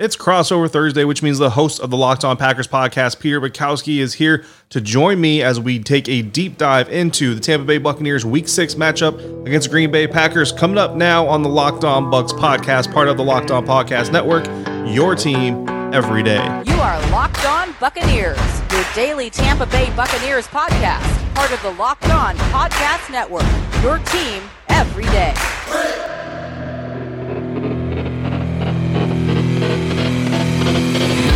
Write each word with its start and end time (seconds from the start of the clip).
It's 0.00 0.16
crossover 0.16 0.70
Thursday, 0.70 1.02
which 1.02 1.24
means 1.24 1.38
the 1.38 1.50
host 1.50 1.80
of 1.80 1.90
the 1.90 1.96
Locked 1.96 2.24
On 2.24 2.36
Packers 2.36 2.68
podcast, 2.68 3.18
Peter 3.18 3.40
Bukowski, 3.40 3.98
is 3.98 4.14
here 4.14 4.44
to 4.68 4.80
join 4.80 5.20
me 5.20 5.42
as 5.42 5.58
we 5.58 5.80
take 5.80 6.08
a 6.08 6.22
deep 6.22 6.56
dive 6.56 6.88
into 6.88 7.34
the 7.34 7.40
Tampa 7.40 7.66
Bay 7.66 7.78
Buccaneers 7.78 8.24
Week 8.24 8.46
6 8.46 8.76
matchup 8.76 9.44
against 9.44 9.66
the 9.66 9.72
Green 9.72 9.90
Bay 9.90 10.06
Packers. 10.06 10.52
Coming 10.52 10.78
up 10.78 10.94
now 10.94 11.26
on 11.26 11.42
the 11.42 11.48
Locked 11.48 11.82
On 11.82 12.04
Bucs 12.04 12.30
podcast, 12.30 12.94
part 12.94 13.08
of 13.08 13.16
the 13.16 13.24
Locked 13.24 13.50
On 13.50 13.66
Podcast 13.66 14.12
Network, 14.12 14.46
your 14.86 15.16
team 15.16 15.68
every 15.92 16.22
day. 16.22 16.44
You 16.64 16.74
are 16.74 17.00
Locked 17.10 17.44
On 17.46 17.74
Buccaneers, 17.80 18.38
your 18.70 18.84
daily 18.94 19.30
Tampa 19.30 19.66
Bay 19.66 19.90
Buccaneers 19.96 20.46
podcast, 20.46 21.34
part 21.34 21.50
of 21.50 21.60
the 21.62 21.72
Locked 21.72 22.08
On 22.10 22.36
Podcast 22.36 23.10
Network, 23.10 23.42
your 23.82 23.98
team 23.98 24.44
every 24.68 25.06
day. 25.06 25.34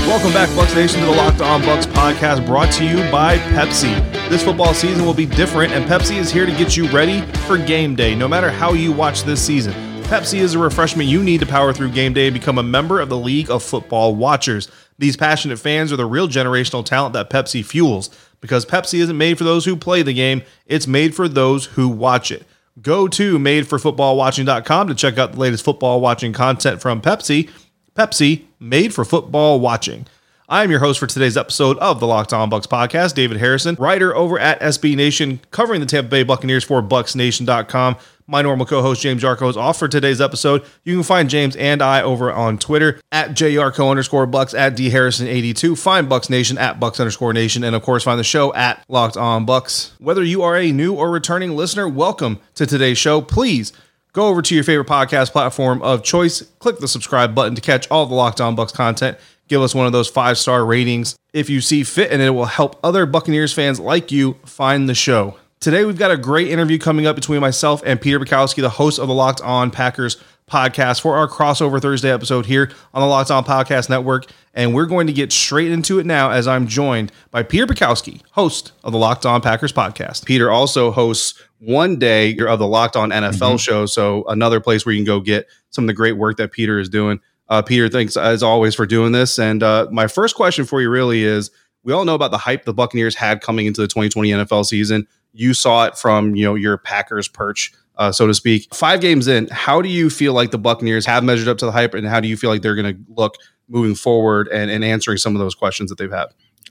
Welcome 0.07 0.33
back, 0.33 0.51
Bucs 0.51 0.75
Nation, 0.75 1.01
to 1.01 1.07
the 1.07 1.13
Locked 1.13 1.41
On 1.41 1.63
Bucs 1.63 1.87
podcast 1.87 2.45
brought 2.47 2.71
to 2.73 2.85
you 2.85 2.99
by 3.11 3.39
Pepsi. 3.39 3.95
This 4.29 4.45
football 4.45 4.75
season 4.75 5.07
will 5.07 5.15
be 5.15 5.27
different, 5.27 5.73
and 5.73 5.85
Pepsi 5.87 6.17
is 6.17 6.31
here 6.31 6.45
to 6.45 6.53
get 6.53 6.77
you 6.77 6.87
ready 6.91 7.23
for 7.47 7.57
game 7.57 7.95
day, 7.97 8.15
no 8.15 8.29
matter 8.29 8.51
how 8.51 8.73
you 8.73 8.93
watch 8.93 9.23
this 9.23 9.41
season. 9.41 9.73
Pepsi 10.03 10.41
is 10.41 10.55
a 10.55 10.59
refreshment 10.59 11.09
you 11.09 11.25
need 11.25 11.41
to 11.41 11.47
power 11.47 11.73
through 11.73 11.91
game 11.91 12.13
day 12.13 12.27
and 12.27 12.35
become 12.35 12.59
a 12.59 12.63
member 12.63 13.01
of 13.01 13.09
the 13.09 13.17
League 13.17 13.51
of 13.51 13.63
Football 13.63 14.15
Watchers. 14.15 14.69
These 14.99 15.17
passionate 15.17 15.59
fans 15.59 15.91
are 15.91 15.97
the 15.97 16.05
real 16.05 16.29
generational 16.29 16.85
talent 16.85 17.15
that 17.15 17.31
Pepsi 17.31 17.65
fuels. 17.65 18.11
Because 18.43 18.67
Pepsi 18.67 18.99
isn't 18.99 19.17
made 19.17 19.39
for 19.39 19.45
those 19.45 19.65
who 19.65 19.75
play 19.75 20.03
the 20.03 20.13
game, 20.13 20.43
it's 20.67 20.87
made 20.87 21.15
for 21.15 21.29
those 21.29 21.65
who 21.65 21.89
watch 21.89 22.31
it. 22.31 22.45
Go 22.83 23.09
to 23.09 23.39
madeforfootballwatching.com 23.39 24.89
to 24.89 24.95
check 24.95 25.17
out 25.17 25.33
the 25.33 25.39
latest 25.39 25.65
football 25.65 26.03
watching 26.03 26.35
content 26.35 26.83
from 26.83 27.01
Pepsi. 27.01 27.49
Pepsi, 27.95 28.45
made 28.63 28.95
for 28.95 29.05
football 29.05 29.61
watching. 29.61 30.07
I 30.49 30.63
am 30.65 30.71
your 30.71 30.81
host 30.81 31.01
for 31.01 31.07
today's 31.07 31.37
episode 31.37 31.79
of 31.79 31.99
the 31.99 32.07
Locked 32.07 32.33
On 32.33 32.51
Bucs 32.51 32.67
podcast, 32.67 33.15
David 33.15 33.39
Harrison, 33.39 33.75
writer 33.79 34.15
over 34.15 34.39
at 34.39 34.61
SB 34.61 34.97
Nation, 34.97 35.41
covering 35.51 35.81
the 35.81 35.87
Tampa 35.87 36.11
Bay 36.11 36.23
Buccaneers 36.25 36.63
for 36.63 36.83
BucsNation.com. 36.83 37.97
My 38.27 38.43
normal 38.43 38.67
co-host 38.67 39.01
James 39.03 39.23
Yarcho 39.23 39.49
is 39.49 39.57
off 39.57 39.79
for 39.79 39.89
today's 39.89 40.21
episode. 40.21 40.63
You 40.85 40.95
can 40.95 41.03
find 41.03 41.31
James 41.31 41.57
and 41.57 41.81
I 41.81 42.03
over 42.03 42.31
on 42.33 42.59
Twitter 42.59 43.01
at 43.11 43.31
JYarcho 43.31 43.91
underscore 43.91 44.27
Bucs, 44.27 44.57
at 44.57 44.77
D 44.77 44.91
Harrison 44.91 45.27
82. 45.27 45.75
Find 45.75 46.09
Bucs 46.09 46.29
Nation 46.31 46.59
at 46.59 46.79
Bucs 46.79 47.01
underscore 47.01 47.33
Nation, 47.33 47.65
and 47.65 47.75
of 47.75 47.83
course 47.83 48.05
find 48.05 48.21
the 48.21 48.25
show 48.25 48.53
at 48.55 48.85
Locked 48.89 49.17
On 49.17 49.47
Bucs. 49.47 49.93
Whether 50.01 50.23
you 50.23 50.43
are 50.43 50.57
a 50.57 50.71
new 50.71 50.95
or 50.95 51.11
returning 51.11 51.57
listener, 51.57 51.89
welcome 51.89 52.41
to 52.55 52.67
today's 52.67 52.99
show. 52.99 53.21
Please 53.21 53.73
go 54.13 54.29
over 54.29 54.43
to 54.43 54.55
your 54.55 54.65
favorite 54.65 54.89
podcast 54.89 55.33
platform 55.33 55.83
of 55.83 56.03
choice, 56.03 56.43
click 56.59 56.79
the 56.79 56.89
subscribe 56.89 57.35
button 57.35 57.55
to 57.55 57.61
catch 57.61 57.91
all 57.91 58.07
the 58.07 58.15
Locked 58.15 58.41
On 58.41 58.57
Bucs 58.57 58.73
content. 58.73 59.19
Give 59.49 59.61
us 59.61 59.75
one 59.75 59.87
of 59.87 59.93
those 59.93 60.09
five 60.09 60.39
star 60.39 60.65
ratings 60.65 61.17
if 61.33 61.51
you 61.51 61.61
see 61.61 61.83
fit, 61.85 62.11
and 62.11 62.23
it 62.23 62.31
will 62.31 62.47
help 62.47 62.79
other 62.85 63.07
Buccaneers 63.07 63.53
fans 63.53 63.81
like 63.81 64.13
you 64.13 64.35
find 64.45 64.89
the 64.89 64.95
show. 64.95 65.37
Today, 65.63 65.85
we've 65.85 65.97
got 65.97 66.11
a 66.11 66.17
great 66.17 66.49
interview 66.49 66.77
coming 66.77 67.07
up 67.07 67.15
between 67.15 67.41
myself 67.41 67.85
and 67.87 68.01
Peter 68.01 68.19
Bukowski, 68.19 68.63
the 68.63 68.69
host 68.69 68.99
of 68.99 69.07
the 69.07 69.15
Locked 69.15 69.41
On 69.43 69.71
Packers 69.71 70.17
podcast, 70.51 71.01
for 71.01 71.15
our 71.15 71.29
crossover 71.29 71.81
Thursday 71.81 72.11
episode 72.11 72.47
here 72.47 72.69
on 72.93 73.01
the 73.01 73.07
Locked 73.07 73.31
On 73.31 73.45
Podcast 73.45 73.89
Network. 73.89 74.27
And 74.55 74.75
we're 74.75 74.87
going 74.87 75.07
to 75.07 75.13
get 75.13 75.31
straight 75.31 75.71
into 75.71 76.01
it 76.01 76.05
now 76.05 76.33
as 76.33 76.49
I'm 76.49 76.67
joined 76.67 77.13
by 77.31 77.45
Peter 77.45 77.65
Bukowski, 77.65 78.23
host 78.33 78.73
of 78.83 78.91
the 78.91 78.99
Locked 78.99 79.25
On 79.25 79.41
Packers 79.41 79.73
podcast. 79.73 80.25
Peter 80.25 80.51
also 80.51 80.91
hosts 80.91 81.41
one 81.61 81.97
day 81.97 82.37
of 82.39 82.59
the 82.59 82.67
Locked 82.67 82.97
On 82.97 83.11
NFL 83.11 83.33
mm-hmm. 83.33 83.57
show. 83.59 83.87
So, 83.87 84.25
another 84.25 84.59
place 84.59 84.85
where 84.85 84.93
you 84.93 84.99
can 84.99 85.07
go 85.07 85.21
get 85.21 85.47
some 85.71 85.85
of 85.85 85.87
the 85.87 85.95
great 85.95 86.17
work 86.17 86.39
that 86.39 86.51
Peter 86.51 86.81
is 86.81 86.89
doing. 86.89 87.21
Uh, 87.49 87.63
Peter, 87.63 87.89
thanks 87.89 88.17
as 88.17 88.43
always 88.43 88.75
for 88.75 88.85
doing 88.85 89.13
this. 89.13 89.39
And 89.39 89.63
uh, 89.63 89.87
my 89.93 90.09
first 90.09 90.35
question 90.35 90.65
for 90.65 90.83
you 90.83 90.91
really 90.91 91.23
is 91.23 91.53
we 91.85 91.93
all 91.93 92.05
know 92.05 92.17
about 92.17 92.33
the 92.33 92.39
hype 92.39 92.65
the 92.65 92.75
Buccaneers 92.75 93.15
had 93.15 93.41
coming 93.41 93.67
into 93.67 93.81
the 93.81 93.87
2020 93.87 94.31
NFL 94.31 94.67
season 94.67 95.07
you 95.33 95.55
saw 95.55 95.87
it 95.87 95.97
from 95.97 96.35
you 96.35 96.45
know 96.45 96.55
your 96.55 96.79
Packers 96.79 97.29
perch, 97.29 97.73
uh, 97.97 98.13
so 98.13 98.27
to 98.27 98.35
speak. 98.35 98.73
Five 98.75 99.01
games 99.01 99.29
in, 99.29 99.49
how 99.51 99.83
do 99.83 99.89
you 99.89 100.11
feel 100.11 100.33
like 100.33 100.51
the 100.51 100.59
Buccaneers 100.59 101.07
have 101.07 101.25
measured 101.25 101.49
up 101.49 101.59
to 101.59 101.67
the 101.67 101.73
hype, 101.73 101.95
and 101.95 102.07
how 102.07 102.21
do 102.21 102.29
you 102.29 102.37
feel 102.37 102.51
like 102.51 102.63
they're 102.63 102.75
going 102.75 102.95
to 102.95 103.03
look 103.09 103.37
moving 103.69 103.95
forward 103.95 104.49
and, 104.49 104.71
and 104.71 104.85
answering 104.85 105.19
some 105.19 105.35
of 105.35 105.41
those 105.41 105.55
questions 105.55 105.91
that 105.91 105.99
they've 105.99 106.13
had? 106.13 106.27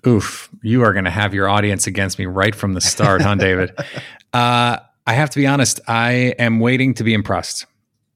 Oof, 0.06 0.50
you 0.63 0.84
are 0.84 0.94
going 0.94 1.06
to 1.06 1.12
have 1.12 1.34
your 1.34 1.47
audience 1.47 1.86
against 1.86 2.18
me 2.18 2.25
right 2.25 2.56
from 2.56 2.74
the 2.74 2.81
start, 2.81 3.22
huh, 3.22 3.36
David? 3.36 3.72
Uh, 4.34 4.78
I 5.06 5.13
have 5.13 5.30
to 5.31 5.40
be 5.40 5.46
honest. 5.46 5.81
I 5.90 6.36
am 6.40 6.62
waiting 6.62 6.94
to 6.94 7.03
be 7.03 7.13
impressed, 7.13 7.66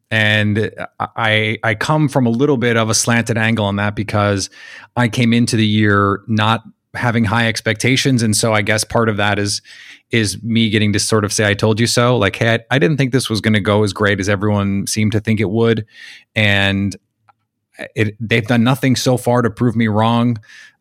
and 0.10 0.72
I 0.98 1.58
I 1.62 1.76
come 1.76 2.08
from 2.08 2.26
a 2.26 2.30
little 2.30 2.56
bit 2.56 2.78
of 2.78 2.90
a 2.90 2.94
slanted 2.94 3.38
angle 3.38 3.66
on 3.66 3.76
that 3.76 3.98
because 3.98 4.50
I 4.96 5.10
came 5.10 5.34
into 5.34 5.58
the 5.58 5.68
year 5.68 6.22
not 6.28 6.64
having 6.96 7.26
high 7.26 7.48
expectations. 7.48 8.24
And 8.24 8.36
so 8.36 8.54
i 8.54 8.62
guess 8.62 8.84
part 8.84 9.10
of 9.10 9.18
that 9.18 9.40
is 9.40 9.62
is 10.12 10.42
me 10.44 10.70
getting 10.70 10.94
to 10.94 11.00
sort 11.00 11.26
of 11.26 11.34
say 11.34 11.48
i 11.48 11.54
told 11.54 11.80
you 11.80 11.88
so. 11.88 12.18
Like 12.18 12.36
hey 12.36 12.56
i, 12.56 12.60
I 12.76 12.80
didn't 12.80 12.98
think 12.98 13.12
this 13.12 13.30
was 13.30 13.42
going 13.42 13.54
to 13.54 13.60
go 13.60 13.84
as 13.84 13.94
great 13.94 14.20
as 14.20 14.30
everyone 14.30 14.88
seemed 14.88 15.12
to 15.14 15.20
think 15.20 15.40
it 15.40 15.50
would. 15.50 15.86
And 16.36 16.96
it, 17.96 18.16
they've 18.20 18.46
done 18.48 18.64
nothing 18.64 18.96
so 18.96 19.18
far 19.18 19.42
to 19.42 19.50
prove 19.50 19.76
me 19.76 19.88
wrong. 19.88 20.38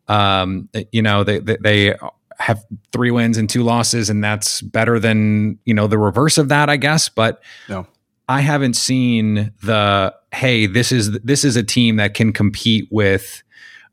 Um, 0.07 0.69
you 0.91 1.01
know 1.01 1.23
they, 1.23 1.39
they, 1.39 1.57
they 1.61 1.95
have 2.37 2.63
three 2.91 3.11
wins 3.11 3.37
and 3.37 3.49
two 3.49 3.63
losses 3.63 4.09
and 4.09 4.23
that's 4.23 4.61
better 4.61 4.99
than 4.99 5.57
you 5.65 5.73
know 5.73 5.87
the 5.87 5.97
reverse 5.97 6.37
of 6.37 6.49
that 6.49 6.69
i 6.69 6.77
guess. 6.77 7.09
But 7.09 7.41
no. 7.69 7.87
i 8.27 8.41
haven't 8.41 8.75
seen 8.75 9.51
the 9.63 10.13
hey 10.33 10.65
this 10.67 10.91
is 10.91 11.19
this 11.21 11.43
is 11.43 11.55
a 11.55 11.63
team 11.63 11.95
that 11.95 12.13
can 12.13 12.33
compete 12.33 12.87
with 12.91 13.41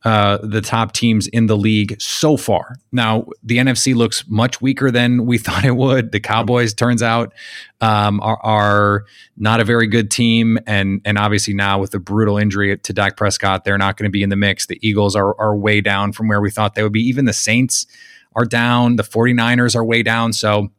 uh, 0.04 0.38
the 0.42 0.60
top 0.60 0.92
teams 0.92 1.28
in 1.28 1.46
the 1.46 1.56
league 1.56 2.00
so 2.00 2.36
far. 2.36 2.76
Now, 2.90 3.26
the 3.42 3.58
NFC 3.58 3.94
looks 3.94 4.26
much 4.28 4.60
weaker 4.60 4.90
than 4.90 5.26
we 5.26 5.38
thought 5.38 5.64
it 5.64 5.76
would. 5.76 6.12
The 6.12 6.20
Cowboys, 6.20 6.74
turns 6.74 7.02
out, 7.02 7.32
um, 7.80 8.20
are, 8.20 8.40
are, 8.42 9.04
not 9.36 9.60
a 9.60 9.64
very 9.64 9.86
good 9.86 10.10
team, 10.10 10.58
and 10.66 11.00
and 11.04 11.18
obviously 11.18 11.54
now 11.54 11.78
with 11.78 11.90
the 11.90 11.98
brutal 11.98 12.36
injury 12.36 12.76
to 12.76 12.92
Dak 12.92 13.16
Prescott, 13.16 13.64
they're 13.64 13.78
not 13.78 13.96
going 13.96 14.08
to 14.08 14.12
be 14.12 14.22
in 14.22 14.28
the 14.28 14.36
mix. 14.36 14.66
The 14.66 14.78
Eagles 14.86 15.16
are 15.16 15.38
are 15.40 15.56
way 15.56 15.80
down 15.80 16.12
from 16.12 16.28
where 16.28 16.40
we 16.40 16.50
thought 16.50 16.74
they 16.74 16.82
would 16.82 16.92
be. 16.92 17.00
Even 17.00 17.24
the 17.24 17.32
Saints 17.32 17.86
are 18.34 18.44
down. 18.44 18.96
The 18.96 19.02
49ers 19.02 19.74
are 19.74 19.84
way 19.84 20.02
down. 20.02 20.32
So 20.32 20.70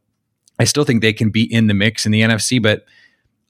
I 0.59 0.65
still 0.65 0.83
think 0.83 1.01
they 1.01 1.13
can 1.13 1.29
be 1.29 1.43
in 1.43 1.67
the 1.67 1.73
mix 1.73 2.05
in 2.05 2.11
the 2.11 2.21
NFC, 2.21 2.61
but 2.61 2.85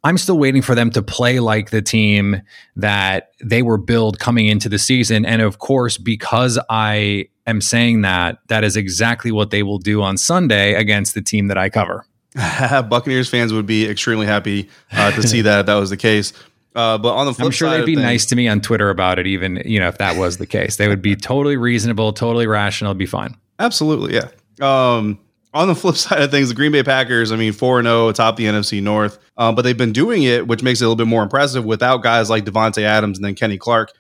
I'm 0.03 0.17
still 0.17 0.37
waiting 0.37 0.61
for 0.61 0.75
them 0.75 0.89
to 0.91 1.01
play 1.01 1.39
like 1.39 1.69
the 1.69 1.81
team 1.81 2.41
that 2.75 3.31
they 3.41 3.61
were 3.61 3.77
built 3.77 4.19
coming 4.19 4.47
into 4.47 4.67
the 4.67 4.79
season. 4.79 5.25
And 5.25 5.41
of 5.41 5.59
course, 5.59 5.97
because 5.97 6.59
I 6.69 7.29
am 7.47 7.61
saying 7.61 8.01
that, 8.01 8.39
that 8.47 8.63
is 8.63 8.75
exactly 8.75 9.31
what 9.31 9.49
they 9.49 9.63
will 9.63 9.79
do 9.79 10.01
on 10.01 10.17
Sunday 10.17 10.73
against 10.73 11.13
the 11.13 11.21
team 11.21 11.47
that 11.47 11.57
I 11.57 11.69
cover. 11.69 12.05
Buccaneers 12.35 13.29
fans 13.29 13.53
would 13.53 13.65
be 13.65 13.87
extremely 13.87 14.25
happy 14.25 14.69
uh, 14.91 15.11
to 15.11 15.25
see 15.25 15.41
that 15.41 15.61
if 15.61 15.65
that 15.67 15.75
was 15.75 15.89
the 15.89 15.97
case. 15.97 16.33
Uh, 16.75 16.97
but 16.97 17.13
on 17.13 17.27
the 17.27 17.33
flip 17.33 17.45
I'm 17.45 17.51
sure 17.51 17.69
they'd 17.69 17.85
be 17.85 17.95
things, 17.95 18.03
nice 18.03 18.25
to 18.27 18.35
me 18.35 18.47
on 18.47 18.59
Twitter 18.59 18.89
about 18.89 19.19
it, 19.19 19.27
even 19.27 19.61
you 19.63 19.79
know 19.79 19.87
if 19.87 19.99
that 19.99 20.17
was 20.17 20.37
the 20.37 20.47
case. 20.47 20.77
They 20.77 20.87
would 20.87 21.03
be 21.03 21.15
totally 21.15 21.55
reasonable, 21.55 22.13
totally 22.13 22.47
rational, 22.47 22.89
It'd 22.89 22.97
be 22.97 23.05
fine. 23.05 23.37
Absolutely, 23.59 24.15
yeah. 24.15 24.29
Um, 24.59 25.19
on 25.53 25.67
the 25.67 25.75
flip 25.75 25.95
side 25.95 26.21
of 26.21 26.31
things, 26.31 26.49
the 26.49 26.55
Green 26.55 26.71
Bay 26.71 26.83
Packers, 26.83 27.31
I 27.31 27.35
mean, 27.35 27.53
4 27.53 27.83
0 27.83 28.09
atop 28.09 28.35
the 28.35 28.45
NFC 28.45 28.81
North, 28.81 29.19
um, 29.37 29.55
but 29.55 29.63
they've 29.63 29.77
been 29.77 29.93
doing 29.93 30.23
it, 30.23 30.47
which 30.47 30.63
makes 30.63 30.81
it 30.81 30.85
a 30.85 30.87
little 30.87 30.95
bit 30.95 31.07
more 31.07 31.23
impressive 31.23 31.65
without 31.65 32.03
guys 32.03 32.29
like 32.29 32.45
Davante 32.45 32.83
Adams 32.83 33.17
and 33.17 33.25
then 33.25 33.35
Kenny 33.35 33.57
Clark. 33.57 33.91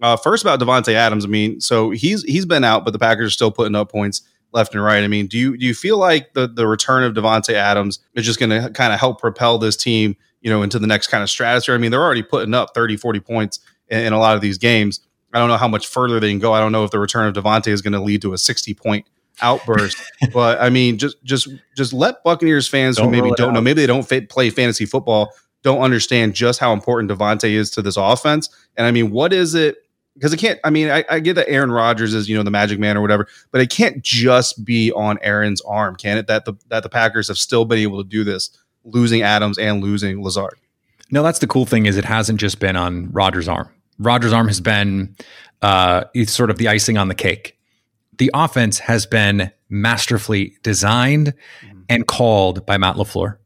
Uh, 0.00 0.16
first 0.16 0.42
about 0.42 0.58
Davante 0.58 0.94
Adams, 0.94 1.24
I 1.24 1.28
mean, 1.28 1.60
so 1.60 1.90
he's 1.90 2.24
he's 2.24 2.44
been 2.44 2.64
out, 2.64 2.84
but 2.84 2.90
the 2.92 2.98
Packers 2.98 3.28
are 3.28 3.30
still 3.30 3.52
putting 3.52 3.76
up 3.76 3.90
points 3.92 4.22
left 4.52 4.74
and 4.74 4.82
right. 4.82 5.02
I 5.02 5.08
mean, 5.08 5.26
do 5.26 5.38
you 5.38 5.56
do 5.56 5.66
you 5.66 5.74
feel 5.74 5.98
like 5.98 6.34
the 6.34 6.46
the 6.46 6.66
return 6.66 7.04
of 7.04 7.14
Davante 7.14 7.54
Adams 7.54 8.00
is 8.14 8.24
just 8.24 8.38
going 8.38 8.50
to 8.50 8.70
kind 8.70 8.92
of 8.92 9.00
help 9.00 9.20
propel 9.20 9.58
this 9.58 9.76
team, 9.76 10.16
you 10.40 10.50
know, 10.50 10.62
into 10.62 10.78
the 10.78 10.86
next 10.86 11.08
kind 11.08 11.22
of 11.22 11.30
stratosphere? 11.30 11.74
I 11.74 11.78
mean, 11.78 11.90
they're 11.90 12.02
already 12.02 12.22
putting 12.22 12.54
up 12.54 12.74
30, 12.74 12.96
40 12.96 13.20
points 13.20 13.60
in, 13.88 14.00
in 14.00 14.12
a 14.12 14.18
lot 14.18 14.34
of 14.34 14.40
these 14.40 14.58
games. 14.58 15.00
I 15.32 15.38
don't 15.38 15.48
know 15.48 15.56
how 15.56 15.68
much 15.68 15.86
further 15.86 16.20
they 16.20 16.30
can 16.30 16.38
go. 16.38 16.52
I 16.52 16.60
don't 16.60 16.72
know 16.72 16.84
if 16.84 16.90
the 16.90 16.98
return 16.98 17.26
of 17.26 17.34
Davante 17.34 17.68
is 17.68 17.80
going 17.80 17.94
to 17.94 18.00
lead 18.00 18.22
to 18.22 18.34
a 18.34 18.38
60 18.38 18.74
point 18.74 19.06
outburst. 19.40 19.96
but 20.32 20.60
I 20.60 20.70
mean, 20.70 20.98
just 20.98 21.22
just 21.24 21.48
just 21.76 21.92
let 21.92 22.22
Buccaneers 22.24 22.68
fans 22.68 22.96
don't 22.96 23.06
who 23.06 23.10
maybe 23.10 23.32
don't 23.36 23.50
out. 23.50 23.54
know, 23.54 23.60
maybe 23.60 23.80
they 23.80 23.86
don't 23.86 24.08
play 24.28 24.50
fantasy 24.50 24.86
football, 24.86 25.32
don't 25.62 25.80
understand 25.80 26.34
just 26.34 26.58
how 26.58 26.72
important 26.72 27.10
Davante 27.10 27.50
is 27.50 27.70
to 27.70 27.82
this 27.82 27.96
offense. 27.96 28.48
And 28.76 28.86
I 28.86 28.90
mean, 28.90 29.10
what 29.10 29.32
is 29.32 29.54
it? 29.54 29.76
Because 30.14 30.32
it 30.32 30.36
can't. 30.36 30.60
I 30.62 30.70
mean, 30.70 30.90
I, 30.90 31.04
I, 31.08 31.20
get 31.20 31.34
that 31.34 31.48
Aaron 31.48 31.72
Rodgers 31.72 32.12
is 32.12 32.28
you 32.28 32.36
know 32.36 32.42
the 32.42 32.50
Magic 32.50 32.78
Man 32.78 32.98
or 32.98 33.00
whatever, 33.00 33.26
but 33.50 33.62
it 33.62 33.70
can't 33.70 34.02
just 34.02 34.62
be 34.62 34.92
on 34.92 35.18
Aaron's 35.22 35.62
arm, 35.62 35.96
can 35.96 36.18
it? 36.18 36.26
That 36.26 36.44
the 36.44 36.52
that 36.68 36.82
the 36.82 36.90
Packers 36.90 37.28
have 37.28 37.38
still 37.38 37.64
been 37.64 37.78
able 37.78 38.02
to 38.02 38.08
do 38.08 38.22
this, 38.22 38.50
losing 38.84 39.22
Adams 39.22 39.56
and 39.56 39.82
losing 39.82 40.22
Lazard. 40.22 40.58
No, 41.10 41.22
that's 41.22 41.38
the 41.38 41.46
cool 41.46 41.64
thing 41.64 41.86
is 41.86 41.96
it 41.96 42.04
hasn't 42.04 42.40
just 42.40 42.58
been 42.58 42.76
on 42.76 43.10
Rodgers' 43.10 43.48
arm. 43.48 43.70
Rodgers' 43.98 44.32
arm 44.32 44.48
has 44.48 44.60
been 44.60 45.16
uh, 45.62 46.04
it's 46.14 46.32
sort 46.32 46.50
of 46.50 46.58
the 46.58 46.68
icing 46.68 46.98
on 46.98 47.08
the 47.08 47.14
cake 47.14 47.58
the 48.18 48.30
offense 48.34 48.78
has 48.78 49.06
been 49.06 49.50
masterfully 49.68 50.56
designed 50.62 51.34
mm-hmm. 51.62 51.80
and 51.88 52.06
called 52.06 52.64
by 52.66 52.76
Matt 52.78 52.96
LaFleur. 52.96 53.38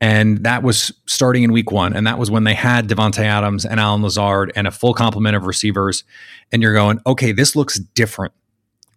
And 0.00 0.44
that 0.44 0.62
was 0.62 0.92
starting 1.06 1.44
in 1.44 1.52
week 1.52 1.70
one. 1.70 1.94
And 1.94 2.06
that 2.06 2.18
was 2.18 2.30
when 2.30 2.44
they 2.44 2.52
had 2.52 2.88
Davante 2.88 3.24
Adams 3.24 3.64
and 3.64 3.80
Allen 3.80 4.02
Lazard 4.02 4.52
and 4.54 4.66
a 4.66 4.70
full 4.70 4.92
complement 4.92 5.34
of 5.34 5.44
receivers. 5.44 6.04
And 6.52 6.62
you're 6.62 6.74
going, 6.74 7.00
okay, 7.06 7.32
this 7.32 7.56
looks 7.56 7.78
different. 7.78 8.34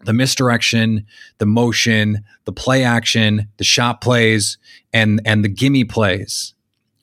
The 0.04 0.14
misdirection, 0.14 1.06
the 1.38 1.46
motion, 1.46 2.26
the 2.46 2.52
play 2.52 2.84
action, 2.84 3.48
the 3.58 3.64
shot 3.64 4.02
plays, 4.02 4.58
and 4.94 5.22
and 5.26 5.44
the 5.44 5.50
gimme 5.50 5.86
plays. 5.86 6.54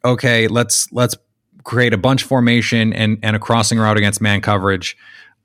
Okay, 0.05 0.49
let's 0.49 0.93
let's 0.93 1.17
create 1.65 1.93
a 1.93 1.99
bunch 1.99 2.23
formation 2.23 2.93
and 2.93 3.19
and 3.23 3.35
a 3.35 3.39
crossing 3.41 3.79
route 3.79 3.97
against 3.97 4.21
man 4.21 4.41
coverage 4.41 4.97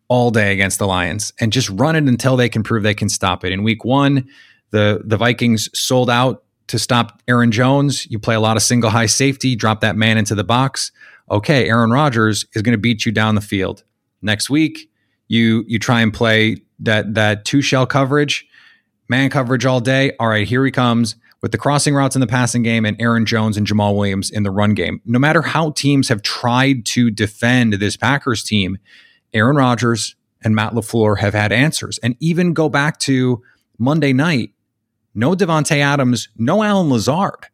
all 0.09 0.31
day 0.31 0.51
against 0.51 0.79
the 0.79 0.87
Lions 0.87 1.31
and 1.39 1.53
just 1.53 1.69
run 1.69 1.95
it 1.95 2.03
until 2.03 2.35
they 2.35 2.49
can 2.49 2.63
prove 2.63 2.83
they 2.83 2.93
can 2.93 3.09
stop 3.09 3.45
it. 3.45 3.53
In 3.53 3.63
week 3.63 3.85
one, 3.85 4.27
the 4.71 5.01
the 5.05 5.17
Vikings 5.17 5.69
sold 5.73 6.09
out 6.09 6.43
to 6.67 6.77
stop 6.77 7.21
Aaron 7.27 7.51
Jones. 7.51 8.09
You 8.11 8.19
play 8.19 8.35
a 8.35 8.39
lot 8.39 8.57
of 8.57 8.63
single 8.63 8.89
high 8.89 9.05
safety, 9.05 9.55
drop 9.55 9.81
that 9.81 9.95
man 9.95 10.17
into 10.17 10.35
the 10.35 10.43
box. 10.43 10.91
Okay, 11.31 11.69
Aaron 11.69 11.91
Rodgers 11.91 12.45
is 12.53 12.61
going 12.61 12.73
to 12.73 12.79
beat 12.79 13.05
you 13.05 13.11
down 13.11 13.35
the 13.35 13.41
field. 13.41 13.83
Next 14.21 14.49
week, 14.49 14.89
you 15.27 15.63
you 15.67 15.79
try 15.79 16.01
and 16.01 16.13
play 16.13 16.57
that 16.79 17.13
that 17.13 17.45
two 17.45 17.61
shell 17.61 17.85
coverage, 17.85 18.47
man 19.07 19.29
coverage 19.29 19.65
all 19.65 19.79
day. 19.79 20.11
All 20.19 20.27
right, 20.27 20.47
here 20.47 20.65
he 20.65 20.71
comes 20.71 21.15
with 21.41 21.51
the 21.51 21.57
crossing 21.57 21.95
routes 21.95 22.15
in 22.15 22.19
the 22.19 22.27
passing 22.27 22.63
game 22.63 22.85
and 22.85 22.99
Aaron 22.99 23.25
Jones 23.25 23.57
and 23.57 23.65
Jamaal 23.65 23.95
Williams 23.95 24.29
in 24.29 24.43
the 24.43 24.51
run 24.51 24.73
game. 24.73 25.01
No 25.05 25.19
matter 25.19 25.41
how 25.41 25.71
teams 25.71 26.09
have 26.09 26.21
tried 26.21 26.85
to 26.87 27.09
defend 27.09 27.73
this 27.73 27.95
Packers 27.95 28.43
team, 28.43 28.77
Aaron 29.33 29.55
Rodgers 29.55 30.15
and 30.43 30.55
Matt 30.55 30.73
LaFleur 30.73 31.19
have 31.19 31.33
had 31.33 31.51
answers. 31.51 31.97
And 31.99 32.15
even 32.19 32.53
go 32.53 32.69
back 32.69 32.99
to 33.01 33.41
Monday 33.77 34.13
night, 34.13 34.53
no 35.13 35.35
Davante 35.35 35.77
Adams, 35.77 36.29
no 36.37 36.63
Allen 36.63 36.89
Lazard. 36.89 37.47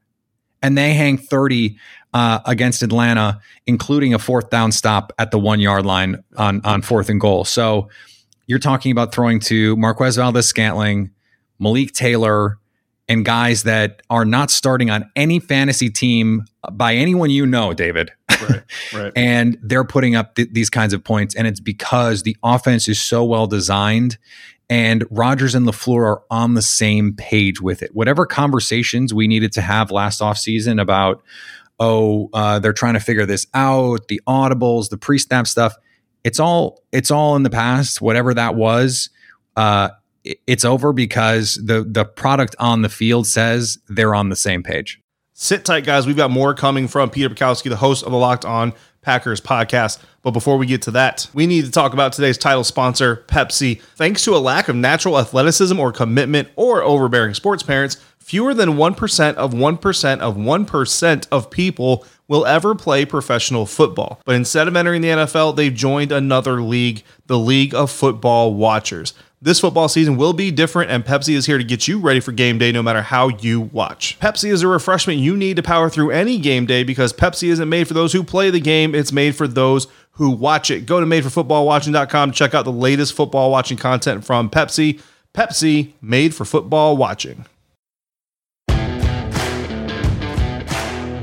And 0.62 0.77
they 0.77 0.94
hang 0.94 1.18
30 1.18 1.77
uh, 2.13 2.39
against 2.45 2.81
Atlanta, 2.81 3.39
including 3.68 4.13
a 4.13 4.19
fourth 4.19 4.50
down 4.50 4.72
stop 4.72 5.12
at 5.19 5.31
the 5.31 5.39
one 5.39 5.60
yard 5.60 5.86
line 5.86 6.24
on, 6.38 6.62
on 6.63 6.81
fourth 6.81 7.10
and 7.10 7.19
goal. 7.19 7.45
So 7.45 7.89
you're 8.48 8.60
talking 8.60 8.92
about 8.92 9.13
throwing 9.13 9.39
to 9.42 9.75
Marquez 9.75 10.16
Valdes 10.16 10.48
Scantling, 10.48 11.12
Malik 11.60 11.92
Taylor, 11.92 12.57
and 13.07 13.23
guys 13.23 13.63
that 13.63 14.01
are 14.09 14.25
not 14.25 14.49
starting 14.49 14.89
on 14.89 15.09
any 15.15 15.39
fantasy 15.39 15.89
team 15.89 16.43
by 16.71 16.95
anyone 16.95 17.29
you 17.29 17.45
know, 17.45 17.73
David. 17.73 18.11
Right, 18.29 18.63
right. 18.93 19.13
and 19.15 19.57
they're 19.61 19.83
putting 19.83 20.15
up 20.15 20.35
th- 20.35 20.49
these 20.51 20.69
kinds 20.69 20.93
of 20.93 21.03
points. 21.03 21.35
And 21.35 21.47
it's 21.47 21.59
because 21.59 22.23
the 22.23 22.35
offense 22.43 22.87
is 22.87 22.99
so 22.99 23.23
well 23.23 23.47
designed 23.47 24.17
and 24.69 25.05
Rodgers 25.11 25.53
and 25.53 25.67
LaFleur 25.67 26.03
are 26.03 26.23
on 26.31 26.55
the 26.55 26.61
same 26.61 27.13
page 27.13 27.61
with 27.61 27.83
it. 27.83 27.93
Whatever 27.93 28.25
conversations 28.25 29.13
we 29.13 29.27
needed 29.27 29.51
to 29.53 29.61
have 29.61 29.91
last 29.91 30.21
offseason 30.21 30.81
about, 30.81 31.23
oh, 31.79 32.29
uh, 32.33 32.59
they're 32.59 32.73
trying 32.73 32.95
to 32.95 32.99
figure 32.99 33.25
this 33.25 33.45
out, 33.53 34.07
the 34.07 34.21
audibles, 34.27 34.89
the 34.89 34.97
pre-snap 34.97 35.45
stuff, 35.47 35.75
it's 36.23 36.39
all 36.39 36.81
it's 36.91 37.11
all 37.11 37.35
in 37.35 37.43
the 37.43 37.51
past. 37.51 38.01
Whatever 38.01 38.33
that 38.33 38.55
was, 38.55 39.11
uh, 39.55 39.89
it's 40.48 40.66
over 40.66 40.94
because 40.94 41.56
the 41.56 41.83
the 41.88 42.06
product 42.06 42.56
on 42.60 42.81
the 42.81 42.89
field 42.89 43.27
says 43.27 43.77
they're 43.88 44.16
on 44.16 44.30
the 44.30 44.36
same 44.36 44.63
page. 44.63 45.00
Sit 45.33 45.66
tight, 45.66 45.83
guys. 45.83 46.07
We've 46.07 46.16
got 46.16 46.31
more 46.31 46.54
coming 46.54 46.88
from 46.88 47.10
Peter 47.10 47.30
Bukowski, 47.30 47.69
the 47.69 47.75
host 47.75 48.06
of 48.06 48.12
the 48.12 48.18
Locked 48.18 48.45
On 48.45 48.72
Packers 49.01 49.42
podcast. 49.42 50.00
But 50.22 50.31
before 50.31 50.57
we 50.57 50.66
get 50.66 50.81
to 50.83 50.92
that, 50.92 51.30
we 51.33 51.45
need 51.45 51.66
to 51.66 51.72
talk 51.72 51.94
about 51.94 52.13
today's 52.13 52.38
title 52.38 52.63
sponsor, 52.63 53.25
Pepsi. 53.27 53.81
Thanks 53.95 54.24
to 54.24 54.31
a 54.31 54.39
lack 54.39 54.69
of 54.69 54.77
natural 54.77 55.19
athleticism 55.19 55.77
or 55.77 55.92
commitment 55.92 56.48
or 56.56 56.81
overbearing 56.81 57.33
sports 57.33 57.63
parents, 57.63 57.98
fewer 58.18 58.54
than 58.54 58.69
1% 58.69 59.36
of 59.36 59.54
1% 59.54 60.19
of 60.19 60.36
1% 60.38 61.27
of 61.31 61.51
people 61.51 62.06
will 62.27 62.45
ever 62.45 62.74
play 62.74 63.06
professional 63.06 63.66
football. 63.66 64.19
But 64.25 64.36
instead 64.36 64.68
of 64.68 64.75
entering 64.75 65.01
the 65.01 65.10
NFL, 65.10 65.56
they've 65.56 65.74
joined 65.74 66.12
another 66.12 66.62
league, 66.62 67.04
the 67.27 67.38
League 67.38 67.75
of 67.75 67.92
Football 67.92 68.56
Watchers. 68.56 69.13
This 69.45 69.59
football 69.59 69.88
season 69.88 70.18
will 70.18 70.33
be 70.33 70.50
different, 70.50 70.89
and 70.89 71.06
Pepsi 71.06 71.36
is 71.36 71.45
here 71.45 71.59
to 71.59 71.63
get 71.63 71.88
you 71.88 72.00
ready 72.00 72.19
for 72.19 72.31
game 72.31 72.57
day 72.57 72.71
no 72.71 72.81
matter 72.81 73.03
how 73.03 73.27
you 73.27 73.62
watch. 73.62 74.18
Pepsi 74.19 74.50
is 74.50 74.63
a 74.63 74.68
refreshment 74.68 75.19
you 75.19 75.38
need 75.38 75.56
to 75.57 75.62
power 75.62 75.88
through 75.88 76.09
any 76.09 76.39
game 76.39 76.65
day 76.65 76.83
because 76.83 77.13
Pepsi 77.13 77.50
isn't 77.50 77.69
made 77.69 77.88
for 77.88 77.94
those 77.94 78.12
who 78.12 78.24
play 78.24 78.50
the 78.50 78.59
game, 78.59 78.95
it's 78.95 79.12
made 79.12 79.36
for 79.36 79.47
those 79.47 79.86
who 80.13 80.31
watch 80.31 80.71
it. 80.71 80.88
Go 80.88 81.00
to 81.00 81.06
madeforfootballwatching.com 81.06 82.31
to 82.31 82.36
check 82.36 82.56
out 82.56 82.65
the 82.65 82.71
latest 82.71 83.13
football 83.13 83.51
watching 83.51 83.77
content 83.77 84.25
from 84.25 84.50
Pepsi. 84.50 85.00
Pepsi, 85.36 85.91
made 86.01 86.33
for 86.33 86.44
football 86.44 86.98
watching. 86.98 87.45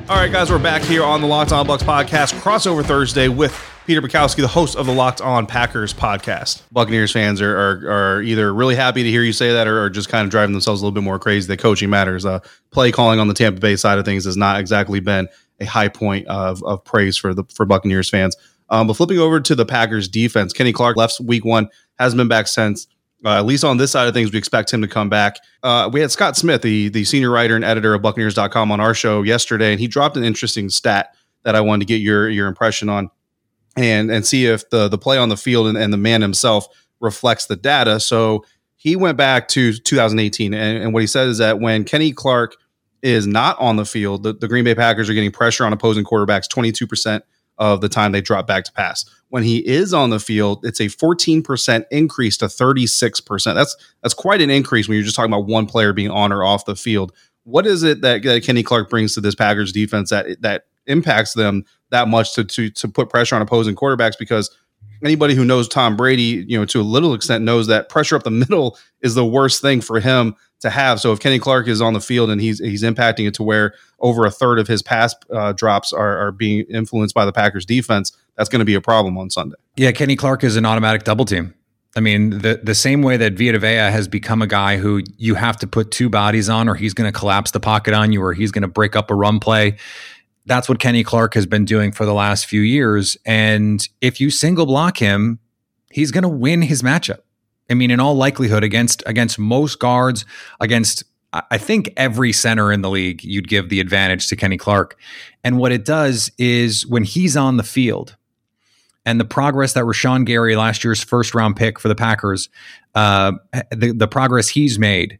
All 0.08 0.18
right, 0.18 0.30
guys, 0.30 0.48
we're 0.48 0.62
back 0.62 0.82
here 0.82 1.02
on 1.02 1.22
the 1.22 1.26
Locked 1.26 1.50
On 1.50 1.66
Bucs 1.66 1.80
podcast, 1.80 2.40
crossover 2.40 2.84
Thursday 2.84 3.26
with 3.26 3.71
Peter 3.84 4.00
Bukowski, 4.00 4.36
the 4.36 4.48
host 4.48 4.76
of 4.76 4.86
the 4.86 4.92
Locked 4.92 5.20
On 5.20 5.44
Packers 5.44 5.92
podcast. 5.92 6.62
Buccaneers 6.70 7.10
fans 7.10 7.40
are, 7.40 7.56
are, 7.56 7.90
are 7.90 8.22
either 8.22 8.54
really 8.54 8.76
happy 8.76 9.02
to 9.02 9.10
hear 9.10 9.22
you 9.22 9.32
say 9.32 9.52
that 9.52 9.66
or, 9.66 9.82
are 9.82 9.90
just 9.90 10.08
kind 10.08 10.24
of 10.24 10.30
driving 10.30 10.52
themselves 10.52 10.80
a 10.80 10.84
little 10.84 10.94
bit 10.94 11.02
more 11.02 11.18
crazy 11.18 11.48
that 11.48 11.58
coaching 11.58 11.90
matters. 11.90 12.24
Uh, 12.24 12.38
play 12.70 12.92
calling 12.92 13.18
on 13.18 13.26
the 13.26 13.34
Tampa 13.34 13.60
Bay 13.60 13.74
side 13.74 13.98
of 13.98 14.04
things 14.04 14.24
has 14.24 14.36
not 14.36 14.60
exactly 14.60 15.00
been 15.00 15.26
a 15.60 15.64
high 15.64 15.88
point 15.88 16.28
of, 16.28 16.62
of 16.62 16.84
praise 16.84 17.16
for 17.16 17.34
the 17.34 17.42
for 17.52 17.66
Buccaneers 17.66 18.08
fans. 18.08 18.36
Um, 18.70 18.86
but 18.86 18.94
flipping 18.94 19.18
over 19.18 19.40
to 19.40 19.54
the 19.56 19.66
Packers 19.66 20.06
defense, 20.06 20.52
Kenny 20.52 20.72
Clark 20.72 20.96
left 20.96 21.18
week 21.20 21.44
one, 21.44 21.68
hasn't 21.98 22.18
been 22.18 22.28
back 22.28 22.46
since. 22.46 22.86
Uh, 23.24 23.38
at 23.38 23.44
least 23.44 23.64
on 23.64 23.78
this 23.78 23.90
side 23.90 24.06
of 24.06 24.14
things, 24.14 24.32
we 24.32 24.38
expect 24.38 24.72
him 24.72 24.82
to 24.82 24.88
come 24.88 25.08
back. 25.08 25.36
Uh, 25.62 25.90
we 25.92 26.00
had 26.00 26.10
Scott 26.10 26.36
Smith, 26.36 26.62
the, 26.62 26.88
the 26.88 27.04
senior 27.04 27.30
writer 27.30 27.54
and 27.56 27.64
editor 27.64 27.94
of 27.94 28.02
Buccaneers.com, 28.02 28.72
on 28.72 28.80
our 28.80 28.94
show 28.94 29.22
yesterday, 29.22 29.72
and 29.72 29.80
he 29.80 29.86
dropped 29.88 30.16
an 30.16 30.24
interesting 30.24 30.68
stat 30.68 31.14
that 31.44 31.56
I 31.56 31.60
wanted 31.60 31.80
to 31.80 31.86
get 31.86 32.00
your 32.00 32.28
your 32.28 32.46
impression 32.46 32.88
on 32.88 33.10
and 33.76 34.10
and 34.10 34.26
see 34.26 34.46
if 34.46 34.68
the 34.70 34.88
the 34.88 34.98
play 34.98 35.18
on 35.18 35.28
the 35.28 35.36
field 35.36 35.66
and, 35.66 35.78
and 35.78 35.92
the 35.92 35.98
man 35.98 36.22
himself 36.22 36.66
reflects 37.00 37.46
the 37.46 37.56
data. 37.56 38.00
So 38.00 38.44
he 38.76 38.96
went 38.96 39.16
back 39.16 39.48
to 39.48 39.72
2018, 39.72 40.54
and, 40.54 40.82
and 40.82 40.92
what 40.92 41.02
he 41.02 41.06
said 41.06 41.28
is 41.28 41.38
that 41.38 41.60
when 41.60 41.84
Kenny 41.84 42.12
Clark 42.12 42.56
is 43.02 43.26
not 43.26 43.58
on 43.60 43.76
the 43.76 43.84
field, 43.84 44.22
the, 44.22 44.32
the 44.32 44.48
Green 44.48 44.64
Bay 44.64 44.74
Packers 44.74 45.10
are 45.10 45.14
getting 45.14 45.32
pressure 45.32 45.64
on 45.64 45.72
opposing 45.72 46.04
quarterbacks 46.04 46.48
22% 46.48 47.20
of 47.58 47.80
the 47.80 47.88
time 47.88 48.12
they 48.12 48.20
drop 48.20 48.46
back 48.46 48.64
to 48.64 48.72
pass. 48.72 49.04
When 49.28 49.42
he 49.42 49.58
is 49.66 49.92
on 49.94 50.10
the 50.10 50.20
field, 50.20 50.64
it's 50.64 50.80
a 50.80 50.86
14% 50.86 51.84
increase 51.90 52.36
to 52.38 52.46
36%. 52.46 53.54
That's 53.54 53.76
that's 54.02 54.14
quite 54.14 54.40
an 54.40 54.50
increase 54.50 54.88
when 54.88 54.96
you're 54.96 55.04
just 55.04 55.16
talking 55.16 55.32
about 55.32 55.46
one 55.46 55.66
player 55.66 55.92
being 55.92 56.10
on 56.10 56.32
or 56.32 56.42
off 56.42 56.64
the 56.64 56.76
field. 56.76 57.12
What 57.44 57.66
is 57.66 57.82
it 57.82 58.02
that, 58.02 58.22
that 58.22 58.44
Kenny 58.44 58.62
Clark 58.62 58.90
brings 58.90 59.14
to 59.14 59.20
this 59.20 59.34
Packers 59.34 59.72
defense 59.72 60.10
that 60.10 60.40
that 60.42 60.66
impacts 60.86 61.34
them 61.34 61.64
that 61.90 62.08
much 62.08 62.34
to 62.34 62.44
to 62.44 62.70
to 62.70 62.88
put 62.88 63.10
pressure 63.10 63.34
on 63.34 63.42
opposing 63.42 63.74
quarterbacks? 63.74 64.18
Because 64.18 64.56
anybody 65.02 65.34
who 65.34 65.44
knows 65.44 65.68
Tom 65.68 65.96
Brady, 65.96 66.44
you 66.46 66.58
know, 66.58 66.64
to 66.66 66.80
a 66.80 66.82
little 66.82 67.14
extent 67.14 67.44
knows 67.44 67.66
that 67.66 67.88
pressure 67.88 68.16
up 68.16 68.22
the 68.22 68.30
middle 68.42 68.78
is 69.00 69.14
the 69.14 69.26
worst 69.26 69.60
thing 69.60 69.80
for 69.80 70.00
him 70.00 70.34
to 70.60 70.70
have. 70.70 71.00
So 71.00 71.12
if 71.12 71.20
Kenny 71.20 71.38
Clark 71.38 71.68
is 71.68 71.80
on 71.80 71.92
the 71.92 72.00
field 72.00 72.30
and 72.30 72.40
he's 72.40 72.58
he's 72.58 72.82
impacting 72.82 73.26
it 73.26 73.34
to 73.34 73.42
where 73.42 73.74
over 74.00 74.24
a 74.24 74.30
third 74.30 74.58
of 74.58 74.68
his 74.68 74.82
pass 74.82 75.14
uh, 75.30 75.52
drops 75.52 75.92
are, 75.92 76.18
are 76.18 76.32
being 76.32 76.64
influenced 76.68 77.14
by 77.14 77.24
the 77.24 77.32
Packers 77.32 77.66
defense, 77.66 78.12
that's 78.36 78.48
going 78.48 78.60
to 78.60 78.64
be 78.64 78.74
a 78.74 78.80
problem 78.80 79.18
on 79.18 79.28
Sunday. 79.30 79.56
Yeah, 79.76 79.92
Kenny 79.92 80.16
Clark 80.16 80.44
is 80.44 80.56
an 80.56 80.64
automatic 80.64 81.04
double 81.04 81.24
team. 81.24 81.54
I 81.94 82.00
mean, 82.00 82.30
the 82.30 82.60
the 82.62 82.74
same 82.74 83.02
way 83.02 83.16
that 83.18 83.34
Vita 83.34 83.58
Vea 83.58 83.90
has 83.90 84.08
become 84.08 84.40
a 84.40 84.46
guy 84.46 84.78
who 84.78 85.02
you 85.18 85.34
have 85.34 85.58
to 85.58 85.66
put 85.66 85.90
two 85.90 86.08
bodies 86.08 86.48
on, 86.48 86.68
or 86.68 86.74
he's 86.74 86.94
going 86.94 87.12
to 87.12 87.16
collapse 87.16 87.50
the 87.50 87.60
pocket 87.60 87.92
on 87.92 88.12
you, 88.12 88.22
or 88.22 88.32
he's 88.32 88.50
going 88.50 88.62
to 88.62 88.68
break 88.68 88.96
up 88.96 89.10
a 89.10 89.14
run 89.14 89.40
play. 89.40 89.76
That's 90.46 90.68
what 90.68 90.78
Kenny 90.78 91.04
Clark 91.04 91.34
has 91.34 91.46
been 91.46 91.64
doing 91.64 91.92
for 91.92 92.04
the 92.04 92.14
last 92.14 92.46
few 92.46 92.60
years. 92.60 93.16
And 93.24 93.86
if 94.00 94.20
you 94.20 94.30
single 94.30 94.66
block 94.66 94.98
him, 94.98 95.38
he's 95.90 96.10
going 96.10 96.22
to 96.22 96.28
win 96.28 96.62
his 96.62 96.82
matchup. 96.82 97.20
I 97.70 97.74
mean, 97.74 97.90
in 97.90 98.00
all 98.00 98.14
likelihood, 98.14 98.64
against 98.64 99.02
against 99.06 99.38
most 99.38 99.78
guards, 99.78 100.24
against 100.60 101.04
I 101.32 101.56
think 101.56 101.90
every 101.96 102.32
center 102.32 102.70
in 102.70 102.82
the 102.82 102.90
league, 102.90 103.24
you'd 103.24 103.48
give 103.48 103.70
the 103.70 103.80
advantage 103.80 104.28
to 104.28 104.36
Kenny 104.36 104.58
Clark. 104.58 104.98
And 105.42 105.58
what 105.58 105.72
it 105.72 105.84
does 105.84 106.30
is 106.36 106.86
when 106.86 107.04
he's 107.04 107.36
on 107.36 107.56
the 107.56 107.62
field, 107.62 108.16
and 109.06 109.18
the 109.18 109.24
progress 109.24 109.72
that 109.72 109.84
Rashan 109.84 110.26
Gary, 110.26 110.54
last 110.56 110.84
year's 110.84 111.02
first 111.02 111.34
round 111.34 111.56
pick 111.56 111.78
for 111.78 111.88
the 111.88 111.94
Packers, 111.94 112.48
uh, 112.94 113.32
the 113.70 113.92
the 113.92 114.08
progress 114.08 114.48
he's 114.48 114.78
made 114.78 115.18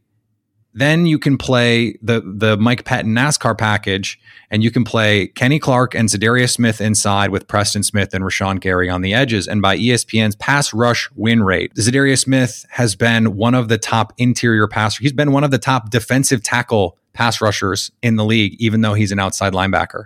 then 0.75 1.07
you 1.07 1.19
can 1.19 1.37
play 1.37 1.99
the 2.03 2.23
the 2.25 2.57
Mike 2.57 2.85
Pettine 2.85 3.09
NASCAR 3.09 3.57
package, 3.57 4.19
and 4.51 4.63
you 4.63 4.71
can 4.71 4.85
play 4.85 5.29
Kenny 5.29 5.59
Clark 5.59 5.95
and 5.95 6.09
Za'Darius 6.09 6.51
Smith 6.51 6.81
inside 6.81 7.31
with 7.31 7.47
Preston 7.47 7.83
Smith 7.83 8.15
and 8.15 8.25
Rashan 8.25 8.61
Gary 8.61 8.89
on 8.89 9.03
the 9.03 9.13
edges. 9.13 9.47
And 9.47 9.61
by 9.61 9.77
ESPN's 9.77 10.37
pass 10.37 10.73
rush 10.73 11.11
win 11.15 11.43
rate, 11.43 11.75
Za'Darius 11.75 12.21
Smith 12.21 12.65
has 12.71 12.97
been 12.97 13.37
one 13.37 13.55
of 13.55 13.69
the 13.69 13.79
top 13.79 14.13
interior 14.17 14.67
passer. 14.67 15.03
He's 15.03 15.13
been 15.13 15.33
one 15.33 15.45
of 15.45 15.51
the 15.51 15.59
top 15.59 15.91
defensive 15.91 16.43
tackle 16.43 16.97
pass 17.13 17.41
rushers 17.41 17.91
in 18.03 18.17
the 18.17 18.25
league, 18.25 18.57
even 18.59 18.81
though 18.81 18.95
he's 18.95 19.13
an 19.13 19.19
outside 19.19 19.53
linebacker. 19.53 20.05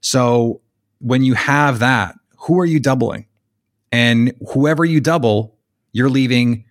So 0.00 0.60
when 0.98 1.22
you 1.22 1.34
have 1.34 1.78
that, 1.78 2.16
who 2.36 2.58
are 2.58 2.66
you 2.66 2.80
doubling? 2.80 3.26
And 3.92 4.34
whoever 4.52 4.84
you 4.84 5.00
double, 5.00 5.56
you're 5.92 6.10
leaving 6.10 6.64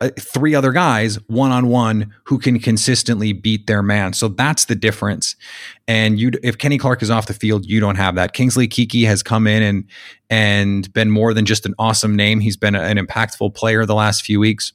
uh, 0.00 0.10
three 0.18 0.54
other 0.54 0.70
guys 0.72 1.16
one 1.26 1.50
on 1.50 1.66
one 1.66 2.14
who 2.24 2.38
can 2.38 2.58
consistently 2.60 3.32
beat 3.32 3.66
their 3.66 3.82
man. 3.82 4.12
So 4.12 4.28
that's 4.28 4.66
the 4.66 4.76
difference. 4.76 5.34
And 5.88 6.20
you, 6.20 6.30
if 6.42 6.56
Kenny 6.56 6.78
Clark 6.78 7.02
is 7.02 7.10
off 7.10 7.26
the 7.26 7.34
field, 7.34 7.66
you 7.66 7.80
don't 7.80 7.96
have 7.96 8.14
that. 8.14 8.32
Kingsley 8.32 8.68
Keke 8.68 9.06
has 9.06 9.22
come 9.22 9.46
in 9.46 9.62
and 9.62 9.84
and 10.30 10.92
been 10.92 11.10
more 11.10 11.34
than 11.34 11.46
just 11.46 11.66
an 11.66 11.74
awesome 11.78 12.14
name. 12.14 12.40
He's 12.40 12.56
been 12.56 12.74
an 12.74 12.96
impactful 12.96 13.54
player 13.54 13.84
the 13.86 13.94
last 13.94 14.24
few 14.24 14.38
weeks, 14.38 14.72